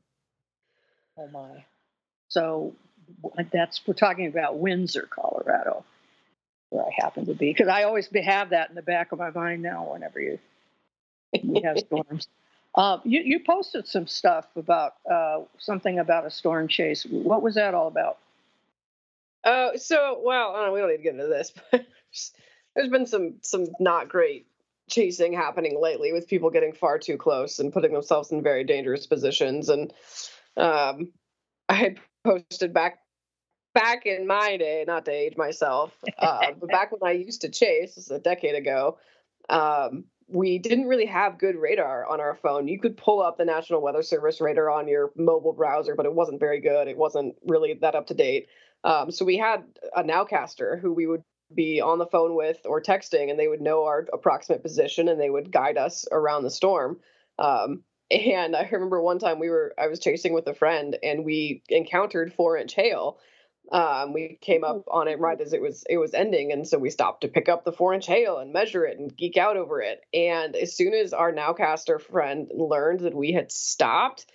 Oh, 1.18 1.28
my. 1.28 1.66
So 2.30 2.76
that's, 3.52 3.82
we're 3.88 3.94
talking 3.94 4.28
about 4.28 4.58
Windsor, 4.58 5.08
Colorado, 5.10 5.84
where 6.70 6.86
I 6.86 6.92
happen 6.98 7.26
to 7.28 7.34
be. 7.34 7.52
Because 7.52 7.68
I 7.68 7.84
always 7.84 8.08
have 8.08 8.50
that 8.52 8.70
in 8.70 8.76
the 8.76 8.82
back 8.82 9.12
of 9.12 9.20
my 9.20 9.32
mind 9.32 9.62
now 9.62 9.92
whenever 9.92 10.20
you, 10.20 10.40
you 11.34 11.62
have 11.64 11.80
storms. 11.88 12.28
Uh, 12.76 13.00
you, 13.04 13.22
you 13.22 13.40
posted 13.40 13.88
some 13.88 14.08
stuff 14.08 14.46
about 14.56 14.94
uh, 15.10 15.42
something 15.58 16.00
about 16.00 16.26
a 16.26 16.32
storm 16.32 16.68
chase. 16.68 17.06
What 17.10 17.42
was 17.42 17.56
that 17.56 17.74
all 17.74 17.88
about? 17.88 18.20
Uh, 19.44 19.78
so, 19.78 20.22
well, 20.24 20.54
know, 20.54 20.72
we 20.72 20.80
don't 20.80 20.90
need 20.90 20.98
to 20.98 21.04
get 21.04 21.14
into 21.14 21.28
this, 21.28 21.54
but 21.72 21.86
there's 22.76 22.90
been 22.90 23.06
some 23.06 23.36
some 23.42 23.68
not 23.80 24.10
great 24.10 24.46
chasing 24.90 25.34
happening 25.34 25.80
lately 25.80 26.12
with 26.12 26.28
people 26.28 26.50
getting 26.50 26.74
far 26.74 26.98
too 26.98 27.18
close 27.18 27.60
and 27.60 27.72
putting 27.72 27.94
themselves 27.94 28.32
in 28.32 28.42
very 28.42 28.64
dangerous 28.64 29.06
positions. 29.06 29.70
And 29.70 29.94
um, 30.58 31.12
I 31.70 31.76
had 31.76 32.00
posted 32.24 32.74
back 32.74 33.00
back 33.74 34.06
in 34.06 34.28
my 34.28 34.58
day, 34.58 34.84
not 34.86 35.06
to 35.06 35.12
age 35.12 35.38
myself, 35.38 35.94
uh, 36.20 36.52
but 36.60 36.70
back 36.70 36.92
when 36.92 37.10
I 37.10 37.14
used 37.14 37.42
to 37.42 37.50
chase, 37.50 37.96
this 37.96 38.06
is 38.06 38.12
a 38.12 38.20
decade 38.20 38.56
ago. 38.56 38.98
Um, 39.50 40.06
we 40.32 40.60
didn't 40.60 40.88
really 40.88 41.08
have 41.08 41.40
good 41.40 41.56
radar 41.56 42.06
on 42.06 42.20
our 42.20 42.36
phone. 42.36 42.68
You 42.68 42.80
could 42.80 42.98
pull 42.98 43.22
up 43.22 43.38
the 43.38 43.46
National 43.46 43.82
Weather 43.82 44.04
Service 44.04 44.40
radar 44.40 44.70
on 44.70 44.88
your 44.88 45.12
mobile 45.16 45.54
browser, 45.54 45.96
but 45.96 46.06
it 46.06 46.14
wasn't 46.14 46.40
very 46.40 46.62
good. 46.62 46.88
It 46.88 46.98
wasn't 46.98 47.36
really 47.46 47.74
that 47.82 47.96
up 47.96 48.08
to 48.08 48.14
date. 48.14 48.48
Um, 48.84 49.12
so 49.12 49.26
we 49.26 49.38
had 49.38 49.64
a 49.96 50.04
nowcaster 50.04 50.80
who 50.80 50.94
we 50.94 51.08
would 51.08 51.24
be 51.54 51.82
on 51.82 51.98
the 51.98 52.06
phone 52.06 52.36
with 52.36 52.60
or 52.66 52.82
texting, 52.82 53.30
and 53.32 53.40
they 53.40 53.48
would 53.48 53.62
know 53.62 53.86
our 53.86 54.08
approximate 54.14 54.62
position 54.62 55.08
and 55.08 55.20
they 55.20 55.30
would 55.30 55.52
guide 55.52 55.78
us 55.78 56.06
around 56.12 56.44
the 56.44 56.52
storm. 56.52 57.00
Um, 57.40 57.84
and 58.12 58.56
I 58.56 58.68
remember 58.72 59.02
one 59.02 59.20
time 59.20 59.40
we 59.40 59.50
were 59.50 59.74
I 59.78 59.88
was 59.88 60.00
chasing 60.00 60.34
with 60.34 60.48
a 60.48 60.54
friend 60.54 60.98
and 61.02 61.26
we 61.26 61.64
encountered 61.70 62.34
four 62.34 62.58
inch 62.58 62.74
hail 62.74 63.20
um, 63.72 64.14
we 64.14 64.38
came 64.42 64.64
up 64.64 64.84
on 64.90 65.08
it 65.08 65.20
right 65.20 65.40
as 65.40 65.54
it 65.54 65.62
was 65.62 65.84
it 65.90 65.98
was 65.98 66.14
ending, 66.14 66.52
and 66.52 66.68
so 66.68 66.78
we 66.78 66.90
stopped 66.90 67.22
to 67.22 67.28
pick 67.28 67.50
up 67.50 67.64
the 67.64 67.72
four 67.72 67.94
inch 67.94 68.08
hail 68.08 68.38
and 68.40 68.52
measure 68.52 68.86
it 68.86 68.98
and 68.98 69.16
geek 69.16 69.38
out 69.38 69.58
over 69.58 69.82
it. 69.82 70.02
And 70.14 70.56
as 70.56 70.76
soon 70.76 70.94
as 70.94 71.14
our 71.14 71.32
nowcaster 71.32 72.02
friend 72.02 72.50
learned 72.54 73.02
that 73.02 73.14
we 73.14 73.32
had 73.32 73.52
stopped, 73.52 74.26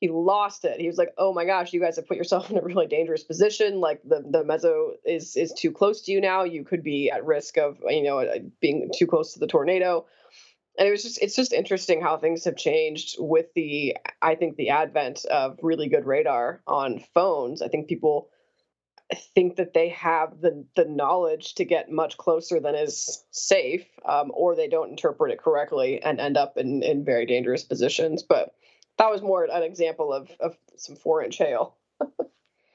he 0.00 0.08
lost 0.08 0.64
it. 0.64 0.80
He 0.80 0.86
was 0.86 0.98
like, 0.98 1.14
"Oh 1.18 1.32
my 1.32 1.44
gosh, 1.44 1.72
you 1.72 1.80
guys 1.80 1.96
have 1.96 2.06
put 2.06 2.16
yourself 2.16 2.50
in 2.50 2.58
a 2.58 2.62
really 2.62 2.86
dangerous 2.86 3.24
position. 3.24 3.80
Like 3.80 4.02
the 4.04 4.20
the 4.20 4.44
meso 4.44 4.92
is 5.04 5.36
is 5.36 5.52
too 5.52 5.72
close 5.72 6.02
to 6.02 6.12
you 6.12 6.20
now. 6.20 6.44
You 6.44 6.64
could 6.64 6.84
be 6.84 7.10
at 7.10 7.24
risk 7.24 7.58
of 7.58 7.78
you 7.88 8.04
know 8.04 8.24
being 8.60 8.90
too 8.96 9.06
close 9.06 9.32
to 9.32 9.40
the 9.40 9.48
tornado." 9.48 10.06
And 10.78 10.86
it 10.86 10.90
was 10.90 11.02
just 11.02 11.22
it's 11.22 11.36
just 11.36 11.52
interesting 11.52 12.00
how 12.02 12.16
things 12.16 12.44
have 12.44 12.56
changed 12.56 13.16
with 13.18 13.46
the 13.54 13.96
I 14.20 14.34
think 14.34 14.56
the 14.56 14.70
advent 14.70 15.24
of 15.26 15.58
really 15.62 15.88
good 15.88 16.06
radar 16.06 16.60
on 16.66 17.02
phones. 17.14 17.62
I 17.62 17.68
think 17.68 17.88
people 17.88 18.28
think 19.34 19.56
that 19.56 19.72
they 19.72 19.90
have 19.90 20.40
the 20.40 20.64
the 20.74 20.84
knowledge 20.84 21.54
to 21.54 21.64
get 21.64 21.90
much 21.90 22.16
closer 22.16 22.60
than 22.60 22.74
is 22.74 23.24
safe, 23.30 23.86
um, 24.04 24.30
or 24.34 24.54
they 24.54 24.68
don't 24.68 24.90
interpret 24.90 25.32
it 25.32 25.38
correctly 25.38 26.02
and 26.02 26.20
end 26.20 26.36
up 26.36 26.56
in, 26.56 26.82
in 26.82 27.04
very 27.04 27.26
dangerous 27.26 27.62
positions. 27.62 28.22
But 28.22 28.54
that 28.98 29.10
was 29.10 29.22
more 29.22 29.44
an 29.44 29.62
example 29.62 30.12
of, 30.12 30.30
of 30.40 30.56
some 30.76 30.96
four 30.96 31.22
inch 31.22 31.38
hail. 31.38 31.74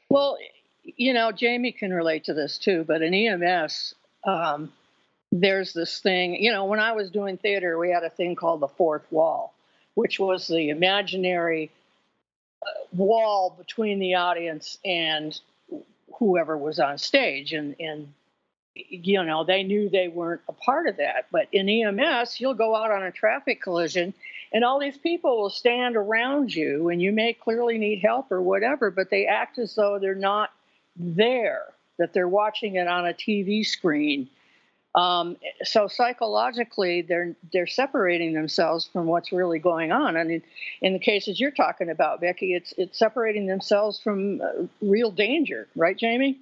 well, 0.10 0.38
you 0.84 1.14
know, 1.14 1.32
Jamie 1.32 1.72
can 1.72 1.92
relate 1.92 2.26
to 2.26 2.34
this 2.34 2.58
too, 2.58 2.84
but 2.88 3.02
in 3.02 3.14
EMS, 3.14 3.96
um, 4.24 4.72
there's 5.32 5.74
this 5.74 6.00
thing, 6.00 6.36
you 6.36 6.52
know, 6.52 6.66
when 6.66 6.80
I 6.80 6.92
was 6.92 7.10
doing 7.10 7.38
theater, 7.38 7.78
we 7.78 7.90
had 7.90 8.04
a 8.04 8.10
thing 8.10 8.36
called 8.36 8.60
the 8.60 8.68
fourth 8.68 9.06
wall, 9.12 9.54
which 9.94 10.20
was 10.20 10.48
the 10.48 10.70
imaginary 10.70 11.72
uh, 12.62 12.70
wall 12.94 13.56
between 13.58 14.00
the 14.00 14.16
audience 14.16 14.78
and 14.84 15.40
whoever 16.20 16.58
was 16.58 16.80
on 16.80 16.98
stage. 16.98 17.54
And 17.54 17.76
and 17.80 18.14
you 18.74 19.24
know 19.24 19.44
they 19.44 19.64
knew 19.64 19.90
they 19.90 20.08
weren't 20.08 20.42
a 20.48 20.54
part 20.54 20.88
of 20.88 20.98
that. 20.98 21.28
But 21.32 21.48
in 21.52 21.70
ems 21.70 22.40
you'll 22.40 22.54
go 22.54 22.76
out 22.76 22.92
on 22.92 23.04
a 23.04 23.12
traffic 23.12 23.62
collision 23.62 24.14
and 24.54 24.64
all 24.64 24.80
these 24.80 24.98
people 24.98 25.42
will 25.42 25.50
stand 25.50 25.96
around 25.96 26.54
you 26.54 26.90
and 26.90 27.02
you 27.02 27.12
may 27.12 27.34
clearly 27.34 27.78
need 27.78 28.00
help 28.00 28.32
or 28.32 28.42
whatever 28.42 28.92
but 28.92 29.10
they 29.10 29.26
act 29.26 29.60
as 29.60 29.76
though 29.76 30.00
they're 30.00 30.16
not 30.16 30.52
there 30.96 31.64
that 31.98 32.14
they're 32.14 32.28
watching 32.28 32.76
it 32.76 32.88
on 32.88 33.08
a 33.08 33.14
tv 33.14 33.66
screen 33.66 34.30
um, 34.94 35.38
so 35.64 35.88
psychologically, 35.88 37.02
they're 37.02 37.36
they're 37.54 37.68
separating 37.68 38.34
themselves 38.34 38.90
from 38.92 39.06
what's 39.06 39.32
really 39.32 39.60
going 39.60 39.92
on. 39.92 40.18
And 40.18 40.32
in, 40.32 40.44
in 40.82 40.94
the 40.94 41.00
cases 41.00 41.40
you're 41.40 41.52
talking 41.52 41.90
about, 41.90 42.20
Becky, 42.20 42.54
it's 42.54 42.74
it's 42.78 43.00
separating 43.00 43.48
themselves 43.48 44.00
from 44.00 44.42
uh, 44.42 44.66
real 44.82 45.12
danger, 45.12 45.68
right, 45.76 45.98
Jamie? 45.98 46.40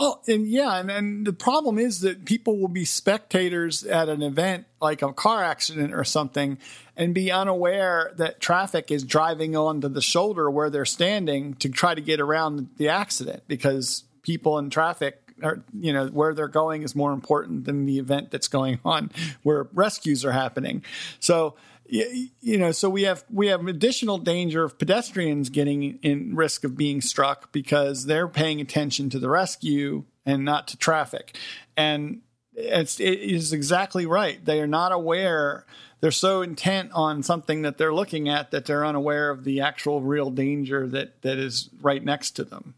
Oh, 0.00 0.18
and 0.26 0.48
yeah, 0.48 0.80
and, 0.80 0.90
and 0.90 1.24
the 1.24 1.32
problem 1.32 1.78
is 1.78 2.00
that 2.00 2.24
people 2.24 2.58
will 2.58 2.66
be 2.66 2.84
spectators 2.84 3.84
at 3.84 4.08
an 4.08 4.20
event 4.20 4.66
like 4.80 5.00
a 5.00 5.12
car 5.12 5.44
accident 5.44 5.94
or 5.94 6.02
something 6.02 6.58
and 6.96 7.14
be 7.14 7.30
unaware 7.30 8.12
that 8.16 8.40
traffic 8.40 8.90
is 8.90 9.04
driving 9.04 9.54
onto 9.54 9.88
the 9.88 10.02
shoulder 10.02 10.50
where 10.50 10.70
they're 10.70 10.84
standing 10.84 11.54
to 11.54 11.68
try 11.68 11.94
to 11.94 12.00
get 12.00 12.18
around 12.18 12.70
the 12.78 12.88
accident 12.88 13.44
because 13.46 14.02
people 14.22 14.58
in 14.58 14.70
traffic 14.70 15.21
or 15.44 15.62
you 15.78 15.92
know 15.92 16.06
where 16.06 16.34
they're 16.34 16.48
going 16.48 16.82
is 16.82 16.94
more 16.94 17.12
important 17.12 17.64
than 17.64 17.86
the 17.86 17.98
event 17.98 18.30
that's 18.30 18.48
going 18.48 18.78
on 18.84 19.10
where 19.42 19.68
rescues 19.72 20.24
are 20.24 20.32
happening. 20.32 20.84
So 21.20 21.54
you 21.84 22.58
know 22.58 22.72
so 22.72 22.88
we 22.88 23.02
have 23.02 23.24
we 23.30 23.48
have 23.48 23.66
additional 23.66 24.18
danger 24.18 24.64
of 24.64 24.78
pedestrians 24.78 25.50
getting 25.50 25.98
in 26.02 26.34
risk 26.34 26.64
of 26.64 26.76
being 26.76 27.00
struck 27.00 27.52
because 27.52 28.06
they're 28.06 28.28
paying 28.28 28.60
attention 28.60 29.10
to 29.10 29.18
the 29.18 29.28
rescue 29.28 30.04
and 30.24 30.44
not 30.44 30.68
to 30.68 30.76
traffic. 30.76 31.36
And 31.76 32.22
it's 32.54 33.00
it 33.00 33.18
is 33.20 33.52
exactly 33.52 34.06
right. 34.06 34.42
They 34.44 34.60
are 34.60 34.66
not 34.66 34.92
aware. 34.92 35.66
They're 36.00 36.10
so 36.10 36.42
intent 36.42 36.90
on 36.92 37.22
something 37.22 37.62
that 37.62 37.78
they're 37.78 37.94
looking 37.94 38.28
at 38.28 38.50
that 38.50 38.64
they're 38.64 38.84
unaware 38.84 39.30
of 39.30 39.44
the 39.44 39.60
actual 39.60 40.00
real 40.00 40.30
danger 40.30 40.86
that 40.88 41.22
that 41.22 41.38
is 41.38 41.70
right 41.80 42.02
next 42.02 42.32
to 42.32 42.44
them 42.44 42.74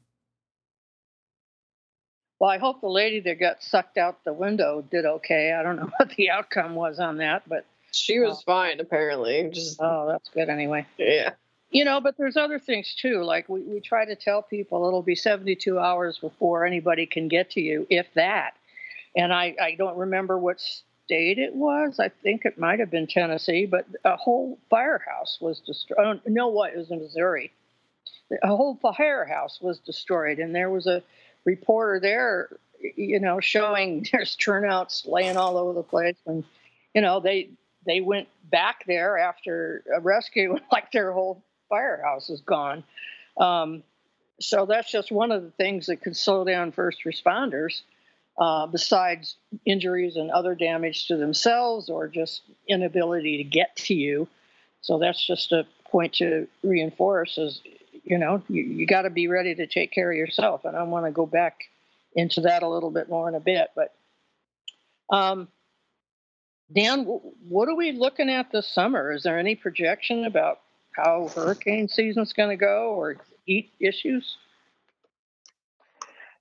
well, 2.45 2.53
I 2.53 2.59
hope 2.59 2.83
the 2.83 2.91
lady 2.91 3.21
that 3.21 3.41
got 3.41 3.63
sucked 3.63 3.97
out 3.97 4.23
the 4.25 4.33
window 4.35 4.85
did 4.91 5.07
okay. 5.07 5.55
I 5.59 5.63
don't 5.63 5.77
know 5.77 5.91
what 5.97 6.11
the 6.11 6.29
outcome 6.29 6.75
was 6.75 6.99
on 7.01 7.17
that, 7.17 7.49
but 7.49 7.65
she 7.91 8.19
was 8.19 8.37
uh, 8.37 8.43
fine 8.45 8.81
apparently. 8.81 9.49
Just 9.51 9.81
oh, 9.81 10.07
that's 10.07 10.29
good 10.29 10.51
anyway. 10.51 10.85
Yeah. 10.99 11.31
You 11.71 11.87
know, 11.87 12.03
but 12.03 12.19
there's 12.19 12.37
other 12.37 12.59
things 12.59 12.95
too. 13.01 13.23
Like 13.23 13.49
we, 13.49 13.63
we 13.63 13.81
try 13.81 14.05
to 14.05 14.15
tell 14.15 14.43
people 14.43 14.87
it'll 14.87 15.01
be 15.01 15.15
72 15.15 15.79
hours 15.79 16.19
before 16.19 16.67
anybody 16.67 17.07
can 17.07 17.29
get 17.29 17.53
to 17.53 17.63
you, 17.63 17.87
if 17.89 18.13
that. 18.13 18.53
And 19.17 19.33
I, 19.33 19.57
I 19.59 19.75
don't 19.77 19.97
remember 19.97 20.37
what 20.37 20.61
state 20.61 21.39
it 21.39 21.55
was. 21.55 21.99
I 21.99 22.11
think 22.11 22.45
it 22.45 22.59
might 22.59 22.79
have 22.79 22.91
been 22.91 23.07
Tennessee, 23.07 23.65
but 23.65 23.87
a 24.05 24.17
whole 24.17 24.59
firehouse 24.69 25.39
was 25.41 25.61
destroyed. 25.61 25.99
Oh, 25.99 26.21
no, 26.27 26.49
what? 26.49 26.75
It 26.75 26.77
was 26.77 26.91
in 26.91 26.99
Missouri. 26.99 27.53
A 28.43 28.49
whole 28.49 28.79
firehouse 28.83 29.61
was 29.63 29.79
destroyed, 29.79 30.39
and 30.39 30.55
there 30.55 30.69
was 30.69 30.87
a 30.87 31.03
reporter 31.45 32.01
there, 32.01 32.49
you 32.97 33.21
know, 33.21 33.41
showing 33.41 34.07
there's 34.13 34.37
turnouts 34.37 35.05
laying 35.07 35.37
all 35.37 35.57
over 35.57 35.73
the 35.75 35.83
place, 35.83 36.17
and 36.27 36.45
you 36.95 37.01
know 37.03 37.21
they 37.21 37.51
they 37.87 38.01
went 38.01 38.29
back 38.51 38.85
there 38.87 39.19
after 39.19 39.85
a 39.95 40.01
rescue, 40.01 40.57
like 40.73 40.93
their 40.93 41.13
whole 41.13 41.43
firehouse 41.69 42.31
is 42.31 42.41
gone. 42.43 42.85
Um, 43.39 43.83
so 44.41 44.67
that's 44.67 44.91
just 44.91 45.13
one 45.13 45.33
of 45.33 45.43
the 45.43 45.51
things 45.51 45.87
that 45.87 46.03
could 46.03 46.17
slow 46.17 46.45
down 46.45 46.73
first 46.73 47.05
responders. 47.05 47.83
uh, 48.37 48.67
besides 48.67 49.37
injuries 49.65 50.17
and 50.17 50.31
other 50.31 50.55
damage 50.55 51.07
to 51.07 51.17
themselves 51.17 51.89
or 51.89 52.09
just 52.09 52.43
inability 52.69 53.39
to 53.39 53.45
get 53.45 53.77
to 53.77 53.95
you. 53.95 54.29
So 54.81 54.99
that's 54.99 55.25
just 55.25 55.53
a 55.53 55.67
point 55.91 56.15
to 56.15 56.49
reinforce 56.63 57.39
is, 57.39 57.61
you 58.05 58.19
know, 58.19 58.43
you, 58.49 58.63
you 58.63 58.87
got 58.87 59.03
to 59.03 59.11
be 59.11 59.29
ready 59.29 59.55
to 59.55 59.67
take 59.67 59.93
care 59.93 60.11
of 60.11 60.17
yourself. 60.17 60.65
And 60.65 60.77
I 60.77 60.83
want 60.83 61.07
to 61.07 61.11
go 61.11 61.27
back 61.27 61.65
into 62.15 62.43
that 62.43 62.63
a 62.63 62.69
little 62.69 62.91
bit 62.91 63.09
more 63.09 63.29
in 63.29 63.35
a 63.35 63.41
bit. 63.41 63.71
But 63.75 63.95
um, 65.11 65.49
Dan, 66.73 67.05
what 67.49 67.69
are 67.69 67.75
we 67.75 67.93
looking 67.93 68.31
at 68.31 68.53
this 68.53 68.69
summer? 68.69 69.13
Is 69.13 69.23
there 69.23 69.39
any 69.39 69.55
projection 69.55 70.25
about 70.25 70.61
how 70.93 71.31
hurricane 71.35 71.89
season's 71.89 72.33
going 72.33 72.51
to 72.51 72.57
go 72.57 72.95
or 72.95 73.17
heat 73.45 73.73
issues? 73.81 74.37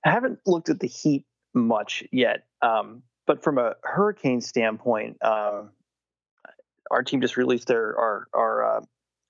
I 0.04 0.10
haven't 0.10 0.40
looked 0.46 0.68
at 0.68 0.80
the 0.80 0.86
heat 0.86 1.24
much 1.54 2.04
yet, 2.12 2.44
um, 2.60 3.02
but 3.26 3.42
from 3.42 3.58
a 3.58 3.74
hurricane 3.82 4.42
standpoint, 4.42 5.16
uh, 5.22 5.62
our 6.90 7.02
team 7.02 7.22
just 7.22 7.36
released 7.38 7.68
their 7.68 7.98
our 7.98 8.28
our 8.34 8.64
uh, 8.64 8.80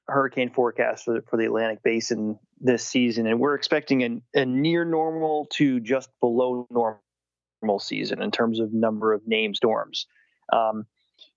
hurricane 0.08 0.50
forecast 0.50 1.04
for 1.04 1.14
the, 1.14 1.22
for 1.28 1.36
the 1.36 1.44
Atlantic 1.44 1.82
Basin 1.82 2.38
this 2.60 2.86
season, 2.86 3.26
and 3.26 3.40
we're 3.40 3.54
expecting 3.54 4.02
a, 4.02 4.40
a 4.40 4.44
near 4.44 4.84
normal 4.84 5.46
to 5.52 5.80
just 5.80 6.10
below 6.20 6.66
normal 6.70 7.78
season 7.78 8.22
in 8.22 8.30
terms 8.30 8.60
of 8.60 8.72
number 8.72 9.12
of 9.12 9.22
named 9.26 9.56
storms. 9.56 10.06
Um, 10.52 10.86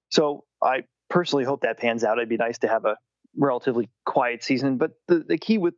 so 0.10 0.43
I 0.62 0.84
personally 1.10 1.45
hope 1.45 1.62
that 1.62 1.80
pans 1.80 2.03
out. 2.03 2.17
It'd 2.17 2.30
be 2.30 2.38
nice 2.38 2.58
to 2.60 2.67
have 2.67 2.86
a 2.86 2.97
relatively 3.38 3.89
quiet 4.06 4.43
season, 4.43 4.77
but 4.77 4.91
the, 5.08 5.23
the 5.27 5.38
key 5.38 5.58
with 5.58 5.75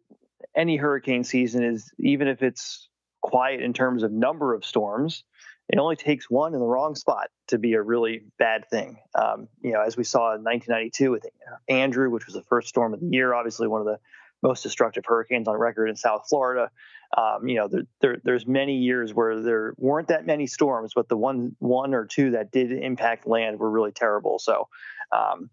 any 0.55 0.77
hurricane 0.77 1.23
season 1.23 1.63
is 1.63 1.91
even 1.99 2.27
if 2.27 2.41
it's 2.41 2.89
quiet 3.21 3.61
in 3.61 3.73
terms 3.73 4.03
of 4.03 4.11
number 4.11 4.53
of 4.53 4.65
storms, 4.65 5.23
it 5.69 5.77
only 5.77 5.95
takes 5.95 6.29
one 6.29 6.55
in 6.55 6.59
the 6.59 6.65
wrong 6.65 6.95
spot 6.95 7.29
to 7.47 7.59
be 7.59 7.73
a 7.73 7.81
really 7.81 8.23
bad 8.39 8.67
thing. 8.69 8.97
Um, 9.13 9.47
you 9.61 9.71
know, 9.71 9.81
as 9.81 9.95
we 9.95 10.03
saw 10.03 10.33
in 10.33 10.43
1992 10.43 11.11
with 11.11 11.25
Andrew, 11.67 12.09
which 12.09 12.25
was 12.25 12.33
the 12.33 12.41
first 12.43 12.67
storm 12.67 12.93
of 12.93 12.99
the 12.99 13.07
year, 13.07 13.35
obviously 13.35 13.67
one 13.67 13.81
of 13.81 13.85
the 13.85 13.99
most 14.41 14.63
destructive 14.63 15.03
hurricanes 15.05 15.47
on 15.47 15.55
record 15.55 15.87
in 15.87 15.95
South 15.95 16.25
Florida. 16.27 16.71
Um, 17.15 17.47
you 17.47 17.55
know, 17.55 17.67
there, 17.67 17.83
there, 18.01 18.17
there's 18.23 18.47
many 18.47 18.77
years 18.77 19.13
where 19.13 19.41
there 19.41 19.73
weren't 19.77 20.07
that 20.07 20.25
many 20.25 20.47
storms, 20.47 20.93
but 20.95 21.07
the 21.07 21.17
one 21.17 21.55
one 21.59 21.93
or 21.93 22.05
two 22.05 22.31
that 22.31 22.51
did 22.51 22.71
impact 22.71 23.27
land 23.27 23.59
were 23.59 23.69
really 23.69 23.91
terrible. 23.91 24.39
So, 24.39 24.67
um, 25.11 25.49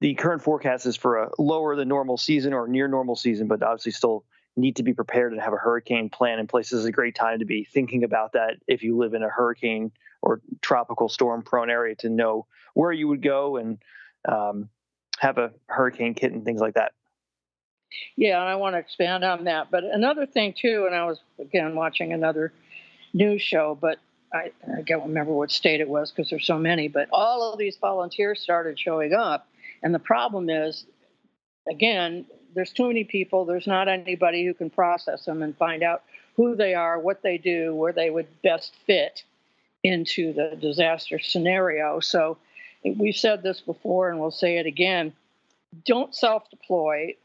the 0.00 0.14
current 0.14 0.42
forecast 0.42 0.86
is 0.86 0.96
for 0.96 1.24
a 1.24 1.30
lower 1.38 1.76
than 1.76 1.88
normal 1.88 2.16
season 2.18 2.52
or 2.52 2.68
near 2.68 2.88
normal 2.88 3.16
season, 3.16 3.48
but 3.48 3.62
obviously 3.62 3.92
still 3.92 4.24
need 4.58 4.76
to 4.76 4.82
be 4.82 4.92
prepared 4.92 5.32
and 5.32 5.40
have 5.40 5.52
a 5.52 5.56
hurricane 5.56 6.10
plan 6.10 6.38
in 6.38 6.46
place. 6.46 6.70
This 6.70 6.80
is 6.80 6.86
a 6.86 6.92
great 6.92 7.14
time 7.14 7.38
to 7.38 7.44
be 7.44 7.64
thinking 7.64 8.04
about 8.04 8.32
that 8.32 8.56
if 8.66 8.82
you 8.82 8.96
live 8.96 9.14
in 9.14 9.22
a 9.22 9.28
hurricane 9.28 9.92
or 10.20 10.40
tropical 10.60 11.08
storm 11.08 11.42
prone 11.42 11.70
area 11.70 11.94
to 11.96 12.08
know 12.08 12.46
where 12.74 12.92
you 12.92 13.08
would 13.08 13.22
go 13.22 13.56
and 13.56 13.78
um, 14.26 14.68
have 15.18 15.38
a 15.38 15.52
hurricane 15.66 16.14
kit 16.14 16.32
and 16.32 16.44
things 16.44 16.60
like 16.60 16.74
that. 16.74 16.92
Yeah, 18.16 18.40
and 18.40 18.48
I 18.48 18.56
want 18.56 18.74
to 18.74 18.78
expand 18.78 19.24
on 19.24 19.44
that. 19.44 19.70
But 19.70 19.84
another 19.84 20.26
thing 20.26 20.54
too, 20.60 20.84
and 20.86 20.94
I 20.94 21.04
was 21.04 21.18
again 21.38 21.74
watching 21.74 22.12
another 22.12 22.52
news 23.14 23.40
show, 23.40 23.78
but 23.80 23.98
I, 24.32 24.50
I 24.66 24.82
don't 24.82 25.08
remember 25.08 25.32
what 25.32 25.50
state 25.50 25.80
it 25.80 25.88
was 25.88 26.10
because 26.10 26.28
there's 26.28 26.46
so 26.46 26.58
many. 26.58 26.88
But 26.88 27.08
all 27.12 27.52
of 27.52 27.58
these 27.58 27.76
volunteers 27.76 28.40
started 28.40 28.78
showing 28.78 29.14
up, 29.14 29.48
and 29.82 29.94
the 29.94 29.98
problem 29.98 30.50
is, 30.50 30.84
again, 31.70 32.26
there's 32.54 32.72
too 32.72 32.86
many 32.86 33.04
people. 33.04 33.44
There's 33.44 33.66
not 33.66 33.88
anybody 33.88 34.44
who 34.44 34.54
can 34.54 34.70
process 34.70 35.24
them 35.24 35.42
and 35.42 35.56
find 35.56 35.82
out 35.82 36.02
who 36.36 36.54
they 36.54 36.74
are, 36.74 36.98
what 36.98 37.22
they 37.22 37.38
do, 37.38 37.74
where 37.74 37.92
they 37.92 38.10
would 38.10 38.28
best 38.42 38.74
fit 38.86 39.22
into 39.82 40.32
the 40.32 40.56
disaster 40.60 41.18
scenario. 41.18 42.00
So 42.00 42.38
we've 42.84 43.16
said 43.16 43.42
this 43.42 43.60
before 43.60 44.10
and 44.10 44.20
we'll 44.20 44.30
say 44.30 44.58
it 44.58 44.66
again. 44.66 45.12
Don't 45.84 46.14
self 46.14 46.48
deploy. 46.50 47.16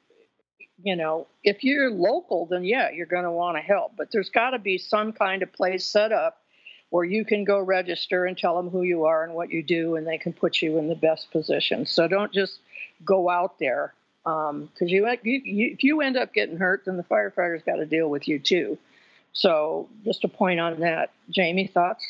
You 0.84 0.96
know, 0.96 1.28
if 1.44 1.64
you're 1.64 1.92
local, 1.92 2.46
then 2.46 2.64
yeah, 2.64 2.90
you're 2.90 3.06
going 3.06 3.24
to 3.24 3.32
want 3.32 3.58
to 3.58 3.62
help. 3.62 3.94
But 3.96 4.12
there's 4.12 4.30
got 4.30 4.52
to 4.52 4.60
be 4.60 4.78
some 4.78 5.14
kind 5.14 5.42
of 5.42 5.54
place 5.54 5.86
set 5.86 6.12
up 6.12 6.42
where 6.90 7.06
you 7.06 7.26
can 7.26 7.44
go 7.44 7.60
register 7.60 8.26
and 8.26 8.38
tell 8.38 8.56
them 8.56 8.70
who 8.70 8.84
you 8.84 9.06
are 9.06 9.24
and 9.24 9.34
what 9.34 9.50
you 9.50 9.64
do, 9.64 9.96
and 9.96 10.06
they 10.06 10.18
can 10.18 10.34
put 10.34 10.62
you 10.62 10.78
in 10.78 10.90
the 10.90 10.96
best 10.96 11.32
position. 11.32 11.86
So 11.86 12.08
don't 12.08 12.32
just 12.32 12.60
go 13.06 13.30
out 13.30 13.58
there 13.60 13.94
because 14.24 14.50
um, 14.52 14.70
you, 14.80 15.08
you, 15.24 15.42
you, 15.44 15.72
if 15.74 15.84
you 15.84 16.02
end 16.02 16.18
up 16.18 16.34
getting 16.34 16.58
hurt, 16.58 16.86
then 16.86 16.98
the 16.98 17.04
firefighters 17.04 17.66
got 17.66 17.76
to 17.76 17.86
deal 17.86 18.10
with 18.10 18.28
you 18.28 18.40
too. 18.40 18.78
So 19.34 19.90
just 20.06 20.24
a 20.24 20.28
point 20.28 20.60
on 20.60 20.80
that. 20.80 21.12
Jamie, 21.30 21.68
thoughts? 21.68 22.06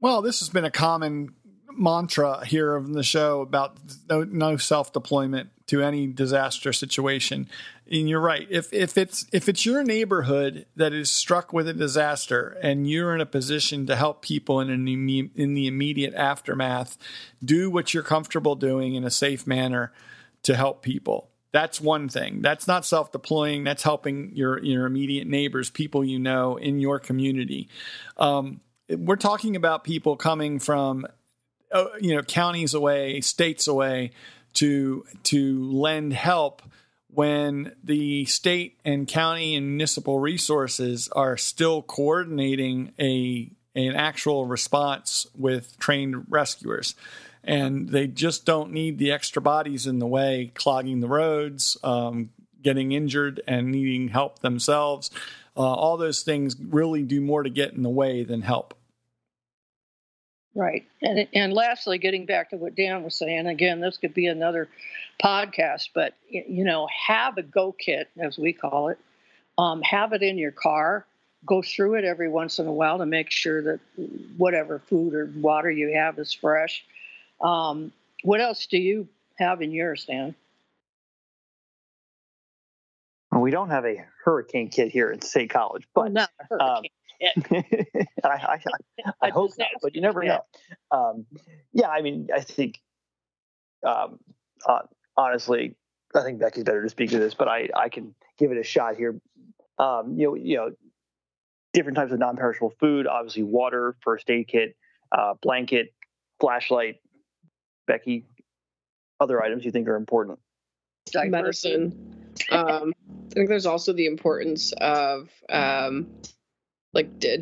Well, 0.00 0.22
this 0.22 0.40
has 0.40 0.48
been 0.48 0.64
a 0.64 0.70
common 0.70 1.34
mantra 1.72 2.44
here 2.44 2.74
of 2.74 2.92
the 2.92 3.02
show 3.02 3.40
about 3.40 3.76
no, 4.08 4.24
no 4.24 4.56
self 4.56 4.92
deployment 4.92 5.50
to 5.68 5.82
any 5.82 6.06
disaster 6.06 6.72
situation. 6.72 7.48
And 7.90 8.08
you're 8.08 8.20
right. 8.20 8.46
If 8.50 8.72
if 8.72 8.96
it's 8.96 9.26
if 9.32 9.48
it's 9.48 9.66
your 9.66 9.82
neighborhood 9.82 10.66
that 10.76 10.92
is 10.92 11.10
struck 11.10 11.52
with 11.52 11.68
a 11.68 11.74
disaster 11.74 12.56
and 12.62 12.88
you're 12.88 13.14
in 13.14 13.20
a 13.20 13.26
position 13.26 13.86
to 13.86 13.96
help 13.96 14.22
people 14.22 14.60
in 14.60 14.70
an 14.70 14.86
in 14.86 15.54
the 15.54 15.66
immediate 15.66 16.14
aftermath, 16.14 16.96
do 17.44 17.70
what 17.70 17.92
you're 17.92 18.02
comfortable 18.02 18.54
doing 18.54 18.94
in 18.94 19.04
a 19.04 19.10
safe 19.10 19.46
manner 19.46 19.92
to 20.44 20.56
help 20.56 20.82
people. 20.82 21.30
That's 21.52 21.80
one 21.80 22.08
thing. 22.08 22.42
That's 22.42 22.68
not 22.68 22.84
self 22.84 23.10
deploying. 23.10 23.64
That's 23.64 23.82
helping 23.82 24.36
your 24.36 24.62
your 24.62 24.86
immediate 24.86 25.26
neighbors, 25.26 25.68
people 25.68 26.04
you 26.04 26.18
know 26.18 26.56
in 26.56 26.80
your 26.80 27.00
community. 27.00 27.68
Um, 28.16 28.60
we're 28.88 29.16
talking 29.16 29.56
about 29.56 29.84
people 29.84 30.16
coming 30.16 30.60
from 30.60 31.06
uh, 31.72 31.86
you 32.00 32.14
know 32.14 32.22
counties 32.22 32.74
away, 32.74 33.20
states 33.20 33.66
away 33.66 34.12
to 34.54 35.04
to 35.24 35.72
lend 35.72 36.12
help 36.12 36.62
when 37.12 37.72
the 37.82 38.24
state 38.26 38.78
and 38.84 39.08
county 39.08 39.56
and 39.56 39.66
municipal 39.66 40.20
resources 40.20 41.08
are 41.08 41.36
still 41.36 41.82
coordinating 41.82 42.92
a 43.00 43.50
an 43.74 43.94
actual 43.94 44.46
response 44.46 45.26
with 45.36 45.78
trained 45.78 46.24
rescuers 46.28 46.94
and 47.44 47.88
they 47.88 48.06
just 48.06 48.44
don't 48.44 48.72
need 48.72 48.98
the 48.98 49.10
extra 49.10 49.40
bodies 49.40 49.86
in 49.86 49.98
the 49.98 50.06
way, 50.06 50.52
clogging 50.54 51.00
the 51.00 51.08
roads, 51.08 51.76
um, 51.82 52.30
getting 52.62 52.92
injured, 52.92 53.40
and 53.46 53.70
needing 53.70 54.08
help 54.08 54.40
themselves. 54.40 55.10
Uh, 55.56 55.60
all 55.60 55.96
those 55.96 56.22
things 56.22 56.56
really 56.58 57.02
do 57.02 57.20
more 57.20 57.42
to 57.42 57.50
get 57.50 57.72
in 57.72 57.82
the 57.82 57.90
way 57.90 58.22
than 58.22 58.42
help. 58.42 58.74
Right, 60.54 60.84
and 61.00 61.28
and 61.32 61.52
lastly, 61.52 61.98
getting 61.98 62.26
back 62.26 62.50
to 62.50 62.56
what 62.56 62.74
Dan 62.74 63.04
was 63.04 63.14
saying, 63.14 63.46
again, 63.46 63.80
this 63.80 63.98
could 63.98 64.14
be 64.14 64.26
another 64.26 64.68
podcast, 65.22 65.90
but 65.94 66.14
you 66.28 66.64
know, 66.64 66.88
have 67.06 67.38
a 67.38 67.42
go 67.42 67.72
kit 67.72 68.08
as 68.18 68.36
we 68.36 68.52
call 68.52 68.88
it. 68.88 68.98
Um, 69.58 69.80
have 69.82 70.12
it 70.12 70.22
in 70.22 70.38
your 70.38 70.50
car. 70.50 71.06
Go 71.46 71.62
through 71.62 71.94
it 71.94 72.04
every 72.04 72.28
once 72.28 72.58
in 72.58 72.66
a 72.66 72.72
while 72.72 72.98
to 72.98 73.06
make 73.06 73.30
sure 73.30 73.62
that 73.62 73.80
whatever 74.36 74.78
food 74.78 75.14
or 75.14 75.30
water 75.36 75.70
you 75.70 75.94
have 75.94 76.18
is 76.18 76.32
fresh. 76.32 76.84
Um, 77.40 77.92
what 78.22 78.40
else 78.40 78.66
do 78.66 78.78
you 78.78 79.08
have 79.38 79.62
in 79.62 79.72
yours, 79.72 80.04
Dan? 80.04 80.34
Well, 83.32 83.40
we 83.40 83.50
don't 83.50 83.70
have 83.70 83.84
a 83.84 84.04
hurricane 84.24 84.68
kit 84.68 84.90
here 84.90 85.10
at 85.10 85.24
State 85.24 85.50
College, 85.50 85.86
but 85.94 86.12
a 86.16 86.28
um, 86.62 86.82
I, 87.52 87.98
I, 88.24 88.58
I 89.22 89.28
hope 89.30 89.52
not, 89.58 89.68
but 89.82 89.94
you 89.94 90.00
never 90.00 90.22
know. 90.24 90.44
Um, 90.90 91.26
yeah, 91.72 91.88
I 91.88 92.02
mean, 92.02 92.28
I 92.34 92.40
think 92.40 92.80
um, 93.86 94.18
uh, 94.66 94.80
honestly, 95.16 95.76
I 96.14 96.22
think 96.22 96.40
Becky's 96.40 96.64
better 96.64 96.82
to 96.82 96.88
speak 96.88 97.10
to 97.10 97.18
this, 97.18 97.34
but 97.34 97.48
I, 97.48 97.68
I 97.76 97.88
can 97.88 98.14
give 98.38 98.50
it 98.50 98.58
a 98.58 98.64
shot 98.64 98.96
here. 98.96 99.20
Um, 99.78 100.14
you 100.18 100.26
know, 100.26 100.34
you 100.34 100.56
know, 100.56 100.70
different 101.72 101.96
types 101.96 102.12
of 102.12 102.18
non-perishable 102.18 102.74
food, 102.80 103.06
obviously 103.06 103.42
water, 103.42 103.96
first 104.02 104.28
aid 104.28 104.48
kit, 104.48 104.76
uh, 105.12 105.34
blanket, 105.40 105.92
flashlight, 106.40 106.96
Becky, 107.90 108.24
other 109.18 109.42
items 109.42 109.64
you 109.64 109.72
think 109.72 109.88
are 109.88 109.96
important? 109.96 110.38
Medicine. 111.12 112.24
um, 112.52 112.92
I 113.30 113.34
think 113.34 113.48
there's 113.48 113.66
also 113.66 113.92
the 113.92 114.06
importance 114.06 114.72
of 114.80 115.28
um, 115.48 116.06
like 116.92 117.18
d- 117.18 117.38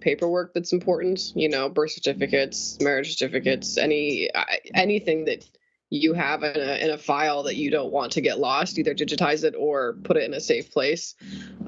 paperwork 0.00 0.52
that's 0.52 0.72
important. 0.72 1.32
You 1.36 1.48
know, 1.48 1.68
birth 1.68 1.92
certificates, 1.92 2.80
marriage 2.80 3.16
certificates, 3.16 3.78
any 3.78 4.32
uh, 4.32 4.44
anything 4.74 5.26
that 5.26 5.48
you 5.90 6.12
have 6.14 6.42
in 6.42 6.56
a, 6.56 6.84
in 6.84 6.90
a 6.90 6.98
file 6.98 7.44
that 7.44 7.54
you 7.54 7.70
don't 7.70 7.92
want 7.92 8.12
to 8.12 8.20
get 8.20 8.40
lost. 8.40 8.80
Either 8.80 8.96
digitize 8.96 9.44
it 9.44 9.54
or 9.56 9.92
put 10.02 10.16
it 10.16 10.24
in 10.24 10.34
a 10.34 10.40
safe 10.40 10.72
place. 10.72 11.14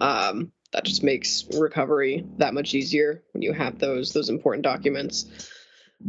Um, 0.00 0.50
that 0.72 0.84
just 0.84 1.04
makes 1.04 1.44
recovery 1.52 2.26
that 2.38 2.54
much 2.54 2.74
easier 2.74 3.22
when 3.32 3.42
you 3.42 3.52
have 3.52 3.78
those 3.78 4.12
those 4.12 4.30
important 4.30 4.64
documents. 4.64 5.26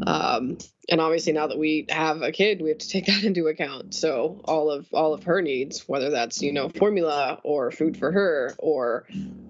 Um, 0.05 0.57
and 0.89 0.99
obviously 0.99 1.33
now 1.33 1.47
that 1.47 1.57
we 1.57 1.85
have 1.89 2.21
a 2.21 2.31
kid, 2.31 2.61
we 2.61 2.69
have 2.69 2.79
to 2.79 2.89
take 2.89 3.05
that 3.07 3.23
into 3.23 3.47
account. 3.47 3.93
So 3.93 4.41
all 4.45 4.71
of 4.71 4.87
all 4.93 5.13
of 5.13 5.23
her 5.23 5.41
needs, 5.41 5.87
whether 5.87 6.09
that's 6.09 6.41
you 6.41 6.53
know 6.53 6.69
formula 6.69 7.39
or 7.43 7.71
food 7.71 7.97
for 7.97 8.11
her 8.11 8.53
or 8.57 9.05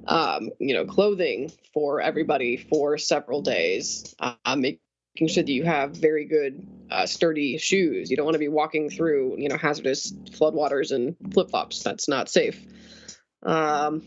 um, 0.07 0.49
you 0.59 0.73
know 0.73 0.85
clothing 0.85 1.51
for 1.73 2.01
everybody 2.01 2.57
for 2.57 2.97
several 2.97 3.41
days, 3.41 4.13
uh, 4.19 4.55
making 4.55 4.79
sure 5.27 5.43
that 5.43 5.49
you 5.49 5.63
have 5.63 5.95
very 5.95 6.25
good 6.25 6.67
uh, 6.91 7.05
sturdy 7.05 7.57
shoes. 7.57 8.11
You 8.11 8.17
don't 8.17 8.25
want 8.25 8.35
to 8.35 8.39
be 8.39 8.49
walking 8.49 8.89
through 8.89 9.35
you 9.37 9.49
know 9.49 9.57
hazardous 9.57 10.11
floodwaters 10.11 10.91
and 10.91 11.15
flip 11.33 11.49
flops. 11.49 11.83
That's 11.83 12.07
not 12.07 12.29
safe. 12.29 12.59
Um, 13.43 14.03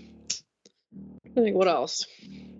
I 1.36 1.40
think 1.40 1.56
what 1.56 1.68
else? 1.68 2.06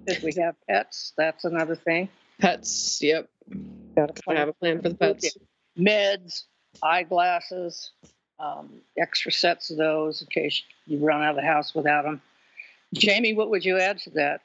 Did 0.07 0.23
we 0.23 0.33
have 0.41 0.55
pets? 0.69 1.13
That's 1.17 1.45
another 1.45 1.75
thing. 1.75 2.09
Pets. 2.39 3.01
Yep. 3.03 3.29
Got 3.95 4.21
I 4.29 4.35
have 4.35 4.49
a 4.49 4.53
plan 4.53 4.83
for 4.83 4.89
the 4.91 4.95
pets. 4.95 5.37
Meds, 5.79 6.45
eyeglasses, 6.83 7.91
um, 8.39 8.81
extra 8.99 9.33
sets 9.33 9.71
of 9.71 9.77
those 9.77 10.23
in 10.23 10.29
case 10.29 10.63
you 10.87 10.99
run 10.99 11.23
out 11.23 11.31
of 11.31 11.37
the 11.37 11.43
house 11.43 11.75
without 11.75 12.03
them. 12.03 12.21
Jamie, 12.95 13.35
what 13.35 13.51
would 13.51 13.65
you 13.65 13.79
add 13.79 13.99
to 13.99 14.11
that? 14.11 14.41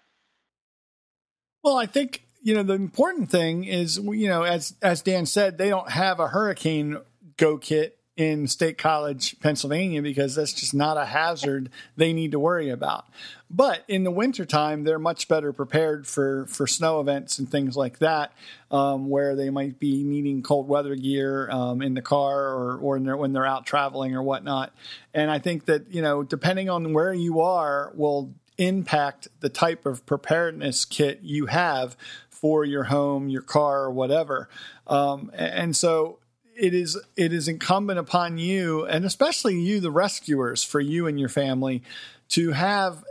Well, 1.63 1.77
I 1.77 1.86
think 1.86 2.23
you 2.41 2.56
know 2.56 2.63
the 2.63 2.73
important 2.73 3.30
thing 3.30 3.65
is 3.65 3.97
you 3.97 4.27
know 4.27 4.43
as 4.43 4.73
as 4.82 5.01
Dan 5.01 5.25
said, 5.25 5.58
they 5.58 5.69
don't 5.69 5.89
have 5.89 6.19
a 6.19 6.27
hurricane 6.27 6.97
go 7.38 7.58
kit 7.58 7.97
in 8.17 8.45
State 8.45 8.78
College, 8.78 9.39
Pennsylvania, 9.39 10.02
because 10.02 10.36
that's 10.36 10.54
just 10.54 10.74
not 10.74 10.97
a 10.97 11.06
hazard 11.06 11.69
they 11.95 12.12
need 12.12 12.32
to 12.32 12.39
worry 12.39 12.69
about. 12.69 13.06
But 13.50 13.84
in 13.88 14.04
the 14.04 14.12
wintertime, 14.12 14.84
they're 14.84 15.00
much 15.00 15.28
better 15.28 15.54
prepared 15.54 16.06
for, 16.08 16.45
for 16.47 16.67
snow 16.67 17.00
events 17.00 17.39
and 17.39 17.50
things 17.50 17.76
like 17.76 18.00
that, 18.00 18.34
um, 18.69 19.10
where 19.10 19.36
they 19.36 19.50
might 19.50 19.80
be 19.80 20.04
needing 20.04 20.43
cold 20.43 20.67
weather 20.67 20.95
gear 20.95 21.50
um, 21.52 21.82
in 21.82 21.93
the 21.93 22.02
car 22.02 22.47
or, 22.47 22.78
or 22.78 23.00
they're, 23.00 23.17
when 23.17 23.34
they're 23.34 23.45
out 23.45 23.65
traveling 23.65 24.13
or 24.13 24.21
whatnot. 24.21 24.74
And 25.13 25.32
I 25.32 25.39
think 25.39 25.65
that, 25.65 25.93
you 25.93 26.02
know, 26.02 26.21
depending 26.21 26.69
on 26.69 26.93
where 26.93 27.13
you 27.13 27.41
are, 27.41 27.91
will 27.95 28.34
impact 28.58 29.30
the 29.39 29.50
type 29.50 29.86
of 29.86 30.06
preparedness 30.06 30.86
kit 30.86 31.19
you 31.24 31.47
have 31.47 31.97
for 32.30 32.65
your 32.65 32.86
home, 32.86 33.30
your 33.30 33.41
car, 33.41 33.84
or 33.84 33.91
whatever. 33.91 34.50
Um, 34.88 35.32
and 35.34 35.76
so 35.76 36.19
it 36.62 36.76
is 36.76 36.95
it 37.17 37.34
is 37.34 37.47
incumbent 37.47 37.97
upon 37.97 38.38
you 38.38 38.86
and 38.86 39.04
especially 39.04 39.60
you 39.60 39.80
the 39.80 39.89
rescuers 39.89 40.63
for 40.63 40.80
you 40.80 41.08
and 41.08 41.19
your 41.19 41.28
family 41.28 41.82
to 42.30 42.52
have 42.52 43.04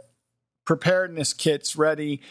preparedness 0.65 1.35
kits 1.35 1.75
ready 1.75 2.23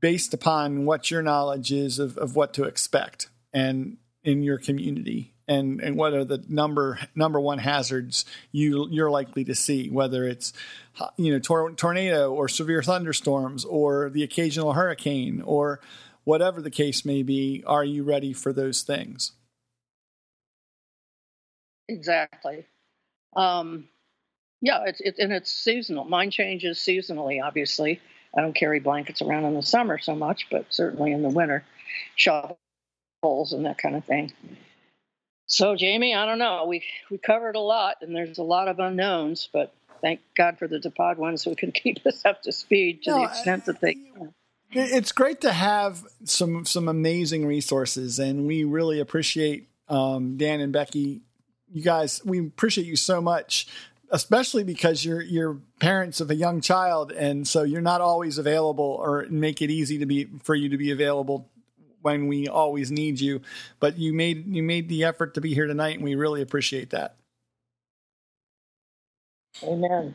based 0.00 0.34
upon 0.34 0.84
what 0.84 1.12
your 1.12 1.22
knowledge 1.22 1.70
is 1.72 2.00
of, 2.00 2.18
of 2.18 2.34
what 2.34 2.52
to 2.52 2.64
expect 2.64 3.28
and 3.52 3.96
in 4.24 4.42
your 4.42 4.58
community. 4.58 5.32
And 5.46 5.80
and 5.80 5.96
what 5.96 6.14
are 6.14 6.24
the 6.24 6.42
number 6.48 6.98
number 7.14 7.38
one 7.38 7.58
hazards 7.58 8.24
you 8.50 8.88
you're 8.90 9.10
likely 9.10 9.44
to 9.44 9.54
see 9.54 9.90
whether 9.90 10.24
it's 10.24 10.54
you 11.18 11.32
know 11.32 11.38
tor- 11.38 11.72
tornado 11.72 12.32
or 12.32 12.48
severe 12.48 12.82
thunderstorms 12.82 13.66
or 13.66 14.08
the 14.08 14.22
occasional 14.22 14.72
hurricane 14.72 15.42
or 15.44 15.80
whatever 16.24 16.62
the 16.62 16.70
case 16.70 17.04
may 17.04 17.22
be 17.22 17.62
are 17.66 17.84
you 17.84 18.02
ready 18.02 18.32
for 18.32 18.54
those 18.54 18.80
things 18.80 19.32
Exactly. 21.88 22.64
Um, 23.36 23.88
yeah, 24.60 24.84
it's 24.86 25.00
it, 25.00 25.16
and 25.18 25.32
it's 25.32 25.52
seasonal. 25.52 26.04
Mine 26.04 26.30
changes 26.30 26.78
seasonally. 26.78 27.42
Obviously, 27.42 28.00
I 28.36 28.40
don't 28.40 28.54
carry 28.54 28.80
blankets 28.80 29.20
around 29.20 29.44
in 29.44 29.54
the 29.54 29.62
summer 29.62 29.98
so 29.98 30.14
much, 30.14 30.46
but 30.50 30.66
certainly 30.70 31.12
in 31.12 31.22
the 31.22 31.28
winter, 31.28 31.64
shovels 32.16 32.56
and 33.52 33.66
that 33.66 33.78
kind 33.78 33.94
of 33.96 34.04
thing. 34.04 34.32
So, 35.46 35.76
Jamie, 35.76 36.14
I 36.14 36.24
don't 36.24 36.38
know. 36.38 36.64
We 36.66 36.82
we 37.10 37.18
covered 37.18 37.56
a 37.56 37.60
lot, 37.60 37.98
and 38.00 38.14
there's 38.14 38.38
a 38.38 38.42
lot 38.42 38.68
of 38.68 38.78
unknowns, 38.78 39.48
but 39.52 39.74
thank 40.00 40.20
God 40.36 40.58
for 40.58 40.66
the 40.66 40.78
DePodwins 40.78 41.44
who 41.44 41.54
can 41.54 41.72
keep 41.72 42.04
us 42.06 42.24
up 42.24 42.42
to 42.42 42.52
speed 42.52 43.02
to 43.02 43.10
no, 43.10 43.18
the 43.18 43.24
extent 43.24 43.66
that 43.66 43.80
they. 43.80 43.94
Can. 43.94 44.32
It's 44.72 45.12
great 45.12 45.42
to 45.42 45.52
have 45.52 46.04
some 46.24 46.64
some 46.64 46.88
amazing 46.88 47.46
resources, 47.46 48.18
and 48.18 48.46
we 48.46 48.64
really 48.64 48.98
appreciate 48.98 49.68
um, 49.88 50.36
Dan 50.36 50.60
and 50.60 50.72
Becky 50.72 51.20
you 51.74 51.82
guys, 51.82 52.22
we 52.24 52.38
appreciate 52.38 52.86
you 52.86 52.94
so 52.94 53.20
much, 53.20 53.66
especially 54.10 54.62
because 54.62 55.04
you're 55.04 55.20
you're 55.20 55.58
parents 55.80 56.20
of 56.20 56.30
a 56.30 56.34
young 56.34 56.60
child, 56.60 57.10
and 57.10 57.46
so 57.46 57.64
you're 57.64 57.82
not 57.82 58.00
always 58.00 58.38
available, 58.38 58.96
or 59.00 59.26
make 59.28 59.60
it 59.60 59.70
easy 59.70 59.98
to 59.98 60.06
be 60.06 60.28
for 60.44 60.54
you 60.54 60.68
to 60.68 60.78
be 60.78 60.92
available 60.92 61.50
when 62.00 62.28
we 62.28 62.46
always 62.46 62.92
need 62.92 63.18
you. 63.18 63.40
But 63.80 63.98
you 63.98 64.12
made 64.14 64.46
you 64.46 64.62
made 64.62 64.88
the 64.88 65.02
effort 65.02 65.34
to 65.34 65.40
be 65.40 65.52
here 65.52 65.66
tonight, 65.66 65.96
and 65.96 66.04
we 66.04 66.14
really 66.14 66.42
appreciate 66.42 66.90
that. 66.90 67.16
Amen. 69.62 70.14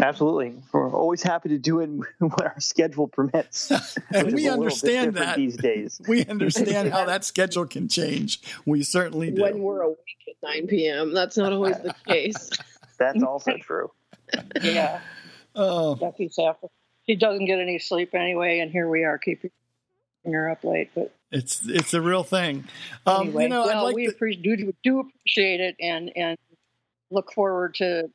Absolutely. 0.00 0.54
We're 0.72 0.90
always 0.90 1.22
happy 1.22 1.50
to 1.50 1.58
do 1.58 1.80
it 1.80 1.88
when 2.18 2.32
our 2.40 2.58
schedule 2.58 3.08
permits. 3.08 3.70
and 4.14 4.32
we 4.32 4.48
understand 4.48 5.14
that 5.14 5.36
these 5.36 5.56
days. 5.56 6.00
We 6.08 6.24
understand 6.26 6.90
how 6.90 7.04
that 7.06 7.24
schedule 7.24 7.66
can 7.66 7.88
change. 7.88 8.40
We 8.64 8.82
certainly 8.82 9.30
do. 9.30 9.42
When 9.42 9.60
we're 9.60 9.82
awake 9.82 9.98
at 10.28 10.29
9 10.42 10.66
p.m. 10.66 11.14
That's 11.14 11.36
not 11.36 11.52
always 11.52 11.76
the 11.78 11.94
case. 12.06 12.50
That's 12.98 13.22
also 13.22 13.56
true. 13.58 13.90
Yeah. 14.62 15.00
Oh. 15.54 15.94
Becky's 15.94 16.38
after. 16.38 16.68
She 17.06 17.16
doesn't 17.16 17.46
get 17.46 17.58
any 17.58 17.78
sleep 17.78 18.14
anyway, 18.14 18.60
and 18.60 18.70
here 18.70 18.88
we 18.88 19.04
are 19.04 19.18
keeping 19.18 19.50
her 20.24 20.50
up 20.50 20.62
late. 20.64 20.90
But 20.94 21.12
it's 21.32 21.62
it's 21.66 21.94
a 21.94 22.00
real 22.00 22.22
thing. 22.22 22.64
Um, 23.06 23.28
anyway, 23.28 23.42
you 23.44 23.48
know, 23.48 23.66
well, 23.66 23.84
like 23.84 23.96
we 23.96 24.06
to... 24.06 24.36
do, 24.36 24.72
do 24.84 25.00
appreciate 25.00 25.60
it, 25.60 25.76
and 25.80 26.12
and 26.14 26.38
look 27.10 27.32
forward 27.32 27.74
to 27.76 28.10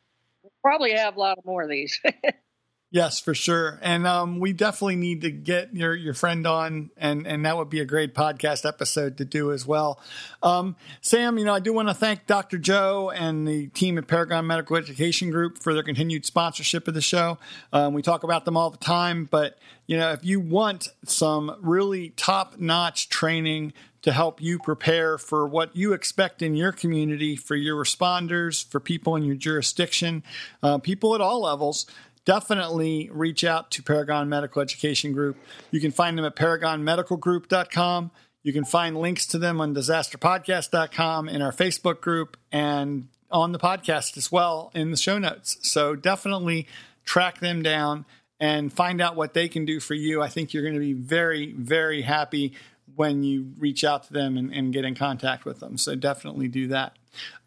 probably 0.62 0.94
have 0.94 1.16
a 1.16 1.20
lot 1.20 1.40
more 1.46 1.64
of 1.64 1.70
these. 1.70 2.00
yes, 2.92 3.20
for 3.20 3.34
sure. 3.34 3.80
And 3.82 4.08
um, 4.08 4.40
we 4.40 4.54
definitely 4.54 4.96
need 4.96 5.22
to 5.22 5.32
get 5.32 5.76
your 5.76 5.94
your 5.94 6.14
friend 6.14 6.46
on, 6.48 6.92
and 6.98 7.28
and 7.28 7.46
that 7.46 7.58
would 7.58 7.70
be 7.70 7.80
a 7.80 7.86
great 7.86 8.14
podcast 8.14 8.68
episode 8.68 9.18
to 9.18 9.26
do 9.26 9.52
as 9.52 9.66
well. 9.66 10.00
Um, 10.42 10.76
Sam, 11.02 11.38
you 11.38 11.46
know, 11.46 11.54
I 11.54 11.60
do 11.60 11.74
want 11.74 11.88
to 11.88 11.94
thank 11.94 12.28
Dr. 12.28 12.58
Joe 12.58 13.10
and 13.10 13.48
the 13.48 13.68
team 13.68 13.98
at 13.98 14.08
Paragon 14.08 14.48
Medical 14.48 14.78
Education 14.78 15.32
Group 15.32 15.58
for 15.58 15.74
their 15.74 15.84
continued 15.84 16.26
sponsorship 16.26 16.88
of 16.88 16.94
the 16.94 17.02
show. 17.02 17.38
Um, 17.74 17.94
we 17.94 18.02
talk 18.02 18.24
about 18.24 18.46
them 18.46 18.58
all 18.58 18.70
the 18.70 18.78
time, 18.78 19.28
but 19.30 19.58
you 19.88 19.98
know, 19.98 20.12
if 20.12 20.26
you 20.26 20.40
want 20.40 20.90
some 21.06 21.56
really 21.62 22.10
top 22.10 22.58
notch 22.58 23.10
training 23.10 23.74
to 24.06 24.12
help 24.12 24.40
you 24.40 24.60
prepare 24.60 25.18
for 25.18 25.48
what 25.48 25.76
you 25.76 25.92
expect 25.92 26.44
in 26.44 26.54
your 26.54 26.72
community, 26.72 27.36
for 27.36 27.56
your 27.56 27.84
responders, 27.84 28.64
for 28.70 28.80
people 28.80 29.16
in 29.16 29.24
your 29.24 29.36
jurisdiction, 29.36 30.24
uh, 30.62 30.78
people 30.78 31.16
at 31.16 31.22
all 31.22 31.42
levels. 31.42 31.88
Definitely 32.26 33.10
reach 33.12 33.44
out 33.44 33.72
to 33.72 33.84
Paragon 33.84 34.28
Medical 34.30 34.62
Education 34.62 35.14
Group. 35.14 35.38
You 35.72 35.80
can 35.80 35.92
find 35.92 36.18
them 36.18 36.26
at 36.26 36.36
paragonmedicalgroup.com. 36.36 38.12
You 38.44 38.54
can 38.54 38.66
find 38.66 38.98
links 38.98 39.26
to 39.28 39.38
them 39.38 39.62
on 39.62 39.74
disasterpodcast.com 39.74 41.30
in 41.30 41.42
our 41.42 41.52
Facebook 41.52 42.02
group 42.02 42.38
and 42.52 43.08
on 43.32 43.52
the 43.52 43.60
podcast 43.60 44.18
as 44.18 44.32
well 44.32 44.72
in 44.74 44.92
the 44.92 44.98
show 44.98 45.18
notes. 45.18 45.58
So 45.62 45.96
definitely 45.96 46.68
track 47.06 47.40
them 47.40 47.62
down 47.62 48.06
and 48.40 48.72
find 48.72 49.02
out 49.02 49.16
what 49.16 49.34
they 49.34 49.48
can 49.48 49.66
do 49.66 49.80
for 49.80 49.94
you. 49.94 50.22
I 50.22 50.30
think 50.30 50.54
you're 50.54 50.64
going 50.64 50.76
to 50.76 50.80
be 50.80 50.94
very, 50.94 51.54
very 51.54 52.02
happy 52.02 52.54
when 52.96 53.24
you 53.24 53.54
reach 53.58 53.84
out 53.84 54.04
to 54.04 54.14
them 54.14 54.38
and, 54.38 54.54
and 54.54 54.74
get 54.74 54.86
in 54.86 54.96
contact 54.96 55.46
with 55.46 55.60
them. 55.60 55.78
So 55.78 55.96
definitely 55.96 56.48
do 56.48 56.68
that. 56.68 56.96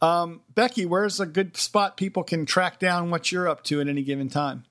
Um, 0.01 0.41
Becky, 0.55 0.87
where's 0.87 1.21
a 1.21 1.27
good 1.27 1.57
spot 1.57 1.97
people 1.97 2.23
can 2.23 2.47
track 2.47 2.79
down 2.79 3.11
what 3.11 3.31
you're 3.31 3.49
up 3.49 3.65
to 3.65 3.81
at 3.81 3.89
any 3.89 4.03
given 4.03 4.29
time? 4.29 4.65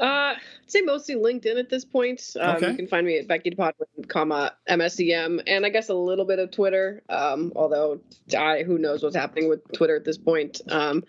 Uh, 0.00 0.34
I'd 0.34 0.38
say 0.66 0.80
mostly 0.80 1.14
LinkedIn 1.14 1.58
at 1.58 1.68
this 1.68 1.84
point. 1.84 2.22
Um, 2.40 2.56
okay. 2.56 2.70
You 2.70 2.76
can 2.76 2.86
find 2.86 3.06
me 3.06 3.18
at 3.18 3.28
Becky 3.28 3.50
Podwin, 3.50 4.08
comma 4.08 4.52
MSEM, 4.68 5.42
and 5.46 5.66
I 5.66 5.68
guess 5.68 5.90
a 5.90 5.94
little 5.94 6.24
bit 6.24 6.38
of 6.38 6.50
Twitter. 6.50 7.02
Um, 7.08 7.52
although 7.54 8.00
I, 8.36 8.62
who 8.62 8.78
knows 8.78 9.02
what's 9.02 9.16
happening 9.16 9.48
with 9.48 9.60
Twitter 9.72 9.96
at 9.96 10.04
this 10.04 10.16
point. 10.16 10.62
Um, 10.68 11.04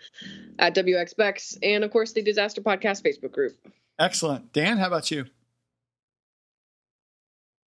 at 0.59 0.75
WXBEX, 0.75 1.57
and 1.63 1.83
of 1.83 1.91
course 1.91 2.11
the 2.11 2.21
Disaster 2.21 2.61
Podcast 2.61 3.01
Facebook 3.03 3.31
group. 3.31 3.57
Excellent, 3.97 4.51
Dan. 4.51 4.77
How 4.77 4.87
about 4.87 5.09
you? 5.09 5.25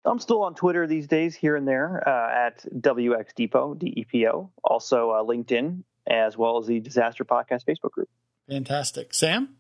I'm 0.06 0.20
still 0.20 0.44
on 0.44 0.56
Twitter 0.56 0.88
these 0.88 1.08
days, 1.08 1.36
here 1.36 1.56
and 1.56 1.68
there, 1.68 2.08
uh, 2.08 2.48
at 2.48 2.66
WX 2.74 3.36
Depot, 3.36 3.76
D 3.76 3.94
E 3.98 4.06
P 4.06 4.28
O. 4.28 4.50
Also 4.64 5.12
uh, 5.12 5.24
LinkedIn, 5.24 5.84
as 6.08 6.38
well 6.38 6.58
as 6.58 6.68
the 6.68 6.80
Disaster 6.80 7.26
Podcast 7.26 7.66
Facebook 7.66 7.92
group. 7.92 8.10
Fantastic, 8.50 9.14
Sam. 9.14 9.58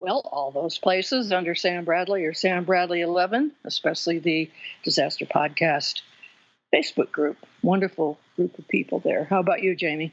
Well, 0.00 0.22
all 0.32 0.50
those 0.50 0.78
places 0.78 1.30
under 1.30 1.54
Sam 1.54 1.84
Bradley 1.84 2.24
or 2.24 2.32
Sam 2.32 2.64
Bradley 2.64 3.02
11, 3.02 3.52
especially 3.64 4.18
the 4.18 4.50
Disaster 4.82 5.26
Podcast 5.26 6.00
Facebook 6.74 7.12
group. 7.12 7.36
Wonderful 7.62 8.18
group 8.36 8.58
of 8.58 8.66
people 8.66 9.00
there. 9.00 9.24
How 9.24 9.40
about 9.40 9.62
you, 9.62 9.76
Jamie? 9.76 10.12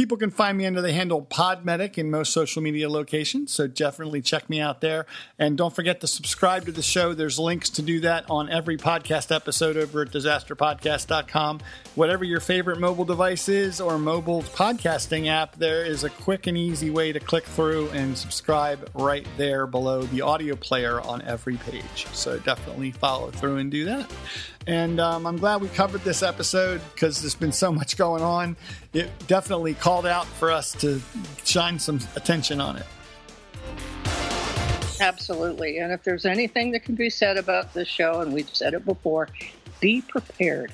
People 0.00 0.16
can 0.16 0.30
find 0.30 0.56
me 0.56 0.64
under 0.64 0.80
the 0.80 0.94
handle 0.94 1.20
Podmedic 1.20 1.98
in 1.98 2.10
most 2.10 2.32
social 2.32 2.62
media 2.62 2.88
locations. 2.88 3.52
So 3.52 3.66
definitely 3.66 4.22
check 4.22 4.48
me 4.48 4.58
out 4.58 4.80
there. 4.80 5.04
And 5.38 5.58
don't 5.58 5.76
forget 5.76 6.00
to 6.00 6.06
subscribe 6.06 6.64
to 6.64 6.72
the 6.72 6.80
show. 6.80 7.12
There's 7.12 7.38
links 7.38 7.68
to 7.68 7.82
do 7.82 8.00
that 8.00 8.24
on 8.30 8.48
every 8.48 8.78
podcast 8.78 9.30
episode 9.30 9.76
over 9.76 10.00
at 10.00 10.08
disasterpodcast.com. 10.08 11.60
Whatever 11.96 12.24
your 12.24 12.40
favorite 12.40 12.80
mobile 12.80 13.04
device 13.04 13.50
is 13.50 13.78
or 13.78 13.98
mobile 13.98 14.42
podcasting 14.42 15.28
app, 15.28 15.56
there 15.56 15.84
is 15.84 16.02
a 16.02 16.08
quick 16.08 16.46
and 16.46 16.56
easy 16.56 16.88
way 16.88 17.12
to 17.12 17.20
click 17.20 17.44
through 17.44 17.90
and 17.90 18.16
subscribe 18.16 18.88
right 18.94 19.26
there 19.36 19.66
below 19.66 20.04
the 20.04 20.22
audio 20.22 20.56
player 20.56 21.02
on 21.02 21.20
every 21.22 21.58
page. 21.58 22.06
So 22.14 22.38
definitely 22.38 22.92
follow 22.92 23.30
through 23.32 23.58
and 23.58 23.70
do 23.70 23.84
that. 23.84 24.10
And 24.66 25.00
um, 25.00 25.26
I'm 25.26 25.38
glad 25.38 25.62
we 25.62 25.68
covered 25.68 26.02
this 26.02 26.22
episode 26.22 26.80
because 26.94 27.20
there's 27.22 27.34
been 27.34 27.52
so 27.52 27.72
much 27.72 27.96
going 27.96 28.22
on. 28.22 28.56
It 28.92 29.10
definitely 29.26 29.74
called 29.74 30.06
out 30.06 30.26
for 30.26 30.50
us 30.50 30.72
to 30.80 31.00
shine 31.44 31.78
some 31.78 31.98
attention 32.14 32.60
on 32.60 32.76
it. 32.76 32.86
Absolutely. 35.00 35.78
And 35.78 35.92
if 35.92 36.04
there's 36.04 36.26
anything 36.26 36.72
that 36.72 36.84
can 36.84 36.94
be 36.94 37.08
said 37.08 37.38
about 37.38 37.72
this 37.72 37.88
show, 37.88 38.20
and 38.20 38.32
we've 38.34 38.54
said 38.54 38.74
it 38.74 38.84
before, 38.84 39.28
be 39.80 40.02
prepared. 40.02 40.72